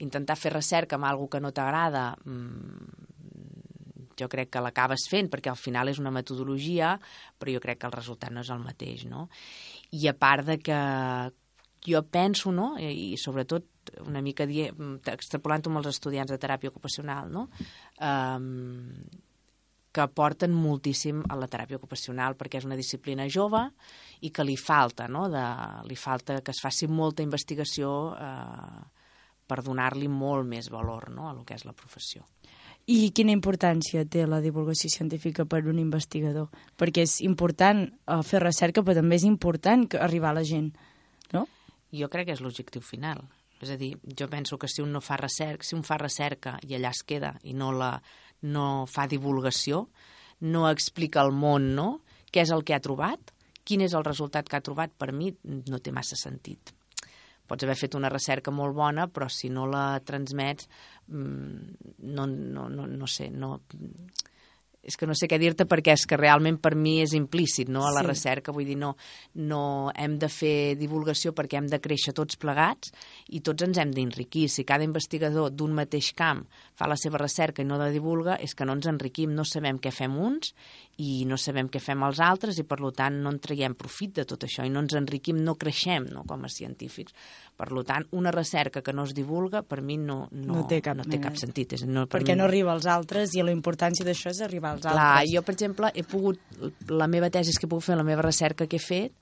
Intentar 0.00 0.38
fer 0.40 0.54
recerca 0.54 0.96
amb 0.96 1.10
alguna 1.10 1.34
que 1.34 1.42
no 1.44 1.52
t'agrada, 1.52 2.06
mmm, 2.24 3.10
jo 4.20 4.28
crec 4.32 4.52
que 4.54 4.62
l'acabes 4.64 5.06
fent, 5.10 5.28
perquè 5.32 5.52
al 5.52 5.60
final 5.60 5.90
és 5.92 6.00
una 6.00 6.12
metodologia, 6.14 6.94
però 7.40 7.54
jo 7.54 7.62
crec 7.64 7.80
que 7.80 7.88
el 7.88 7.96
resultat 7.96 8.32
no 8.34 8.44
és 8.44 8.52
el 8.52 8.64
mateix, 8.64 9.06
no? 9.08 9.28
I 9.90 10.06
a 10.08 10.14
part 10.14 10.46
de 10.46 10.58
que 10.62 10.80
jo 11.86 12.02
penso, 12.12 12.52
no? 12.52 12.74
I, 12.78 13.14
i 13.14 13.18
sobretot 13.18 13.94
una 14.04 14.20
mica 14.22 14.46
extrapolant-ho 14.46 15.72
amb 15.72 15.80
els 15.80 15.90
estudiants 15.94 16.30
de 16.30 16.38
teràpia 16.38 16.70
ocupacional, 16.70 17.30
no? 17.32 17.48
Um, 17.98 19.00
que 19.90 20.04
aporten 20.04 20.52
moltíssim 20.54 21.24
a 21.26 21.36
la 21.38 21.48
teràpia 21.50 21.80
ocupacional 21.80 22.36
perquè 22.38 22.60
és 22.60 22.66
una 22.68 22.78
disciplina 22.78 23.26
jove 23.26 23.64
i 24.22 24.30
que 24.30 24.46
li 24.46 24.54
falta, 24.54 25.08
no? 25.10 25.26
De, 25.32 25.42
li 25.88 25.98
falta 25.98 26.38
que 26.46 26.54
es 26.54 26.62
faci 26.62 26.86
molta 26.86 27.24
investigació 27.26 27.90
eh, 28.14 28.84
per 29.50 29.64
donar-li 29.66 30.06
molt 30.06 30.46
més 30.46 30.70
valor 30.70 31.08
no? 31.10 31.26
a 31.28 31.34
lo 31.34 31.42
que 31.42 31.58
és 31.58 31.66
la 31.66 31.74
professió. 31.74 32.22
I 32.88 33.10
quina 33.14 33.34
importància 33.34 34.06
té 34.08 34.24
la 34.26 34.40
divulgació 34.40 34.90
científica 34.90 35.44
per 35.44 35.60
un 35.68 35.78
investigador? 35.78 36.48
Perquè 36.80 37.04
és 37.06 37.18
important 37.26 37.84
uh, 37.86 38.22
fer 38.26 38.40
recerca, 38.42 38.82
però 38.82 38.96
també 38.98 39.18
és 39.20 39.26
important 39.28 39.84
que 39.90 40.00
arribar 40.00 40.32
a 40.32 40.38
la 40.40 40.46
gent, 40.46 40.72
no? 41.34 41.44
Jo 41.92 42.08
crec 42.10 42.30
que 42.30 42.38
és 42.38 42.42
l'objectiu 42.42 42.82
final. 42.82 43.22
És 43.60 43.70
a 43.74 43.76
dir, 43.76 43.92
jo 44.16 44.26
penso 44.32 44.56
que 44.58 44.70
si 44.72 44.80
un 44.80 44.94
no 44.96 45.02
fa 45.04 45.18
recerca, 45.20 45.66
si 45.66 45.76
un 45.76 45.84
fa 45.84 46.00
recerca 46.00 46.56
i 46.66 46.74
allà 46.78 46.94
es 46.94 47.04
queda 47.04 47.34
i 47.44 47.52
no, 47.52 47.70
la, 47.76 47.92
no 48.42 48.86
fa 48.88 49.06
divulgació, 49.06 49.84
no 50.40 50.64
explica 50.70 51.20
al 51.20 51.34
món 51.36 51.74
no? 51.76 51.90
què 52.32 52.46
és 52.46 52.54
el 52.54 52.64
que 52.64 52.72
ha 52.72 52.80
trobat, 52.80 53.34
quin 53.68 53.84
és 53.84 53.92
el 53.92 54.06
resultat 54.06 54.48
que 54.48 54.56
ha 54.56 54.64
trobat, 54.64 54.96
per 54.96 55.12
mi 55.12 55.34
no 55.44 55.78
té 55.78 55.92
massa 55.92 56.16
sentit 56.16 56.72
pots 57.50 57.66
haver 57.66 57.78
fet 57.78 57.98
una 57.98 58.12
recerca 58.12 58.54
molt 58.54 58.76
bona, 58.78 59.08
però 59.10 59.26
si 59.26 59.50
no 59.50 59.66
la 59.66 59.84
transmets, 60.06 60.70
mm, 61.10 61.90
no, 62.14 62.26
no, 62.30 62.68
no, 62.70 62.86
no 62.86 63.10
sé, 63.10 63.26
no, 63.34 63.56
és 64.82 64.96
que 64.96 65.06
no 65.06 65.14
sé 65.16 65.28
què 65.28 65.36
dir-te 65.40 65.66
perquè 65.68 65.92
és 65.92 66.06
que 66.08 66.16
realment 66.16 66.56
per 66.62 66.72
mi 66.78 66.98
és 67.02 67.12
implícit 67.16 67.68
no? 67.68 67.84
a 67.84 67.92
la 67.92 68.00
sí. 68.00 68.08
recerca, 68.08 68.52
vull 68.56 68.68
dir, 68.68 68.78
no, 68.80 68.94
no 69.36 69.62
hem 69.92 70.16
de 70.20 70.30
fer 70.32 70.76
divulgació 70.80 71.34
perquè 71.36 71.60
hem 71.60 71.68
de 71.68 71.80
créixer 71.82 72.14
tots 72.16 72.38
plegats 72.40 72.94
i 73.28 73.42
tots 73.44 73.66
ens 73.66 73.80
hem 73.80 73.92
d'enriquir. 73.92 74.46
Si 74.48 74.64
cada 74.64 74.86
investigador 74.86 75.52
d'un 75.52 75.74
mateix 75.76 76.12
camp 76.16 76.46
fa 76.78 76.88
la 76.88 76.96
seva 77.00 77.20
recerca 77.20 77.60
i 77.62 77.68
no 77.68 77.78
la 77.80 77.90
divulga, 77.92 78.38
és 78.40 78.56
que 78.56 78.64
no 78.64 78.78
ens 78.78 78.88
enriquim, 78.88 79.34
no 79.36 79.44
sabem 79.44 79.78
què 79.82 79.92
fem 79.92 80.16
uns 80.16 80.54
i 81.00 81.24
no 81.28 81.36
sabem 81.40 81.68
què 81.72 81.80
fem 81.80 82.02
els 82.04 82.20
altres 82.20 82.58
i 82.60 82.64
per 82.68 82.80
tant 82.96 83.20
no 83.22 83.30
en 83.32 83.38
traiem 83.40 83.76
profit 83.78 84.16
de 84.20 84.24
tot 84.28 84.44
això 84.44 84.64
i 84.64 84.72
no 84.72 84.82
ens 84.84 84.96
enriquim, 84.96 85.38
no 85.44 85.56
creixem 85.60 86.08
no? 86.12 86.24
com 86.28 86.44
a 86.44 86.50
científics. 86.52 87.14
Per 87.60 87.68
tant, 87.84 88.06
una 88.16 88.32
recerca 88.32 88.80
que 88.80 88.92
no 88.96 89.04
es 89.04 89.12
divulga 89.16 89.60
per 89.62 89.82
mi 89.84 89.98
no, 90.00 90.22
no, 90.32 90.54
no 90.54 90.66
té 90.68 90.80
cap, 90.84 90.96
no 90.96 91.04
té 91.04 91.20
cap 91.20 91.36
sentit. 91.36 91.76
És, 91.76 91.84
no, 91.84 92.06
per 92.08 92.20
perquè 92.20 92.32
mi... 92.32 92.40
no 92.40 92.48
arriba 92.48 92.72
als 92.72 92.88
altres 92.88 93.36
i 93.36 93.44
la 93.44 93.52
importància 93.52 94.06
d'això 94.06 94.32
és 94.32 94.40
arribar 94.44 94.69
als 94.70 94.82
Clar, 94.86 94.96
altres. 94.96 95.32
jo, 95.34 95.42
per 95.46 95.54
exemple, 95.54 95.90
he 95.94 96.04
pogut, 96.06 96.40
la 96.88 97.08
meva 97.10 97.30
tesi 97.30 97.54
que 97.56 97.66
he 97.66 97.70
pogut 97.70 97.86
fer, 97.88 97.96
la 97.98 98.06
meva 98.06 98.24
recerca 98.26 98.66
que 98.66 98.78
he 98.78 98.84
fet, 98.84 99.12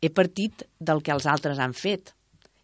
he 0.00 0.10
partit 0.10 0.64
del 0.78 1.02
que 1.02 1.12
els 1.12 1.26
altres 1.26 1.58
han 1.58 1.74
fet. 1.74 2.14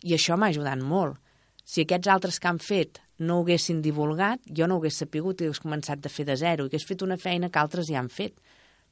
I 0.05 0.15
això 0.15 0.37
m'ha 0.37 0.53
ajudat 0.53 0.83
molt. 0.85 1.19
Si 1.65 1.83
aquests 1.83 2.09
altres 2.13 2.39
que 2.39 2.49
han 2.49 2.61
fet 2.63 3.01
no 3.19 3.39
ho 3.39 3.45
haguessin 3.47 3.81
divulgat, 3.83 4.41
jo 4.47 4.69
no 4.69 4.77
ho 4.77 4.83
hagués 4.83 5.01
sapigut 5.03 5.41
i 5.41 5.49
hagués 5.49 5.63
començat 5.65 6.03
de 6.05 6.13
fer 6.13 6.27
de 6.29 6.37
zero, 6.37 6.67
i 6.67 6.71
hagués 6.71 6.87
fet 6.87 7.03
una 7.03 7.17
feina 7.17 7.51
que 7.51 7.59
altres 7.59 7.89
ja 7.89 7.99
han 7.99 8.13
fet 8.13 8.37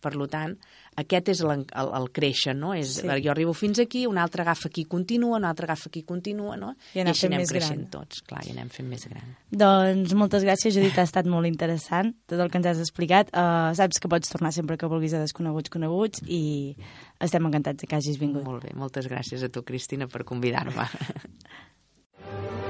Per 0.05 0.13
lo 0.21 0.27
tant, 0.29 0.53
aquest 1.01 1.31
és 1.33 1.41
el, 1.41 1.65
el, 1.65 1.91
el 1.97 2.09
créixer, 2.15 2.53
no? 2.59 2.75
És, 2.77 2.99
Sí. 3.01 3.09
Jo 3.25 3.31
arribo 3.33 3.55
fins 3.57 3.81
aquí, 3.81 4.05
un 4.07 4.19
altre 4.21 4.43
agafa 4.45 4.69
aquí 4.69 4.83
i 4.85 4.89
continua, 4.91 5.39
un 5.41 5.47
altre 5.49 5.65
agafa 5.65 5.89
aquí 5.89 6.03
i 6.03 6.07
continua, 6.07 6.59
no? 6.61 6.75
I 6.95 7.01
anar 7.03 7.15
així 7.15 7.27
anem 7.31 7.41
més 7.43 7.53
creixent 7.55 7.81
gran. 7.87 7.91
tots, 7.95 8.21
clar, 8.29 8.43
i 8.47 8.53
anem 8.53 8.69
fent 8.75 8.89
més 8.91 9.07
gran. 9.09 9.33
Doncs 9.51 10.13
moltes 10.19 10.45
gràcies, 10.45 10.75
Judit, 10.77 10.99
ha 11.01 11.07
estat 11.09 11.27
molt 11.31 11.49
interessant 11.49 12.13
tot 12.29 12.39
el 12.45 12.53
que 12.53 12.61
ens 12.61 12.69
has 12.75 12.83
explicat. 12.85 13.33
Uh, 13.33 13.73
saps 13.79 13.99
que 14.03 14.11
pots 14.13 14.29
tornar 14.31 14.53
sempre 14.53 14.77
que 14.77 14.91
vulguis 14.91 15.15
a 15.17 15.23
Desconeguts 15.25 15.73
Coneguts 15.73 16.23
i 16.29 16.77
estem 17.25 17.49
encantats 17.49 17.89
que 17.89 17.97
hagis 17.97 18.21
vingut. 18.21 18.45
Molt 18.45 18.69
bé, 18.69 18.75
moltes 18.77 19.09
gràcies 19.11 19.43
a 19.43 19.49
tu, 19.49 19.65
Cristina, 19.65 20.07
per 20.11 20.25
convidar-me. 20.29 20.89